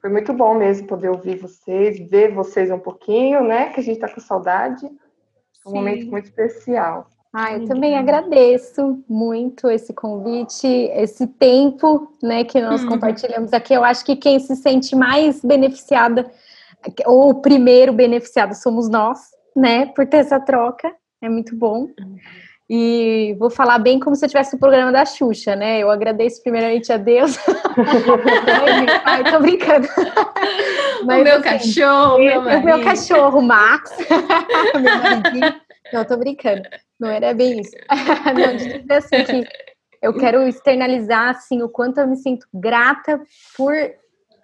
[0.00, 3.70] Foi muito bom mesmo poder ouvir vocês, ver vocês um pouquinho, né?
[3.70, 4.86] Que a gente está com saudade.
[4.86, 5.76] É um Sim.
[5.76, 7.08] momento muito especial.
[7.32, 12.88] Ah, eu também agradeço muito esse convite, esse tempo, né, que nós uhum.
[12.88, 13.74] compartilhamos aqui.
[13.74, 16.30] Eu acho que quem se sente mais beneficiada,
[17.04, 19.18] ou o primeiro beneficiado somos nós,
[19.54, 21.88] né, por ter essa troca, é muito bom.
[22.70, 25.78] E vou falar bem como se eu tivesse o programa da Xuxa, né?
[25.78, 27.38] Eu agradeço primeiramente a Deus.
[29.04, 29.88] Ai, tô brincando.
[31.04, 33.96] Mas, o meu assim, cachorro, meu O meu cachorro, Max.
[34.74, 35.54] meu maridinho.
[35.94, 36.68] Não, tô brincando.
[36.98, 37.76] Não era bem isso.
[38.34, 39.48] Não, de dizer assim que
[40.02, 43.20] eu quero externalizar assim o quanto eu me sinto grata
[43.56, 43.72] por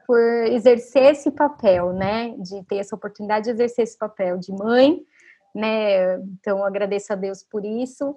[0.07, 2.35] por exercer esse papel, né?
[2.39, 5.01] De ter essa oportunidade de exercer esse papel de mãe,
[5.55, 6.17] né?
[6.17, 8.15] Então, agradeço a Deus por isso,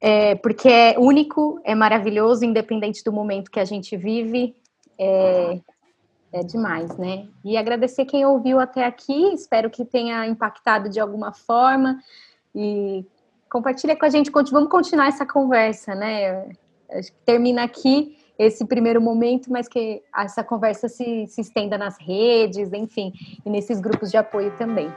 [0.00, 4.54] é, porque é único, é maravilhoso, independente do momento que a gente vive,
[4.98, 5.60] é,
[6.32, 7.28] é demais, né?
[7.44, 11.98] E agradecer quem ouviu até aqui, espero que tenha impactado de alguma forma
[12.54, 13.06] e
[13.52, 16.48] compartilha com a gente, vamos continuar essa conversa, né?
[16.90, 21.98] Acho que termina aqui esse primeiro momento, mas que essa conversa se, se estenda nas
[21.98, 23.12] redes, enfim,
[23.44, 24.90] e nesses grupos de apoio também.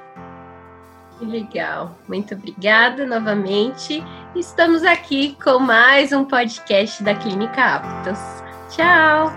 [1.20, 4.02] Legal, muito obrigada novamente.
[4.34, 8.20] Estamos aqui com mais um podcast da Clínica Aptos.
[8.70, 9.32] Tchau!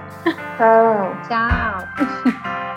[0.56, 1.12] Tchau!
[1.28, 2.58] Tchau!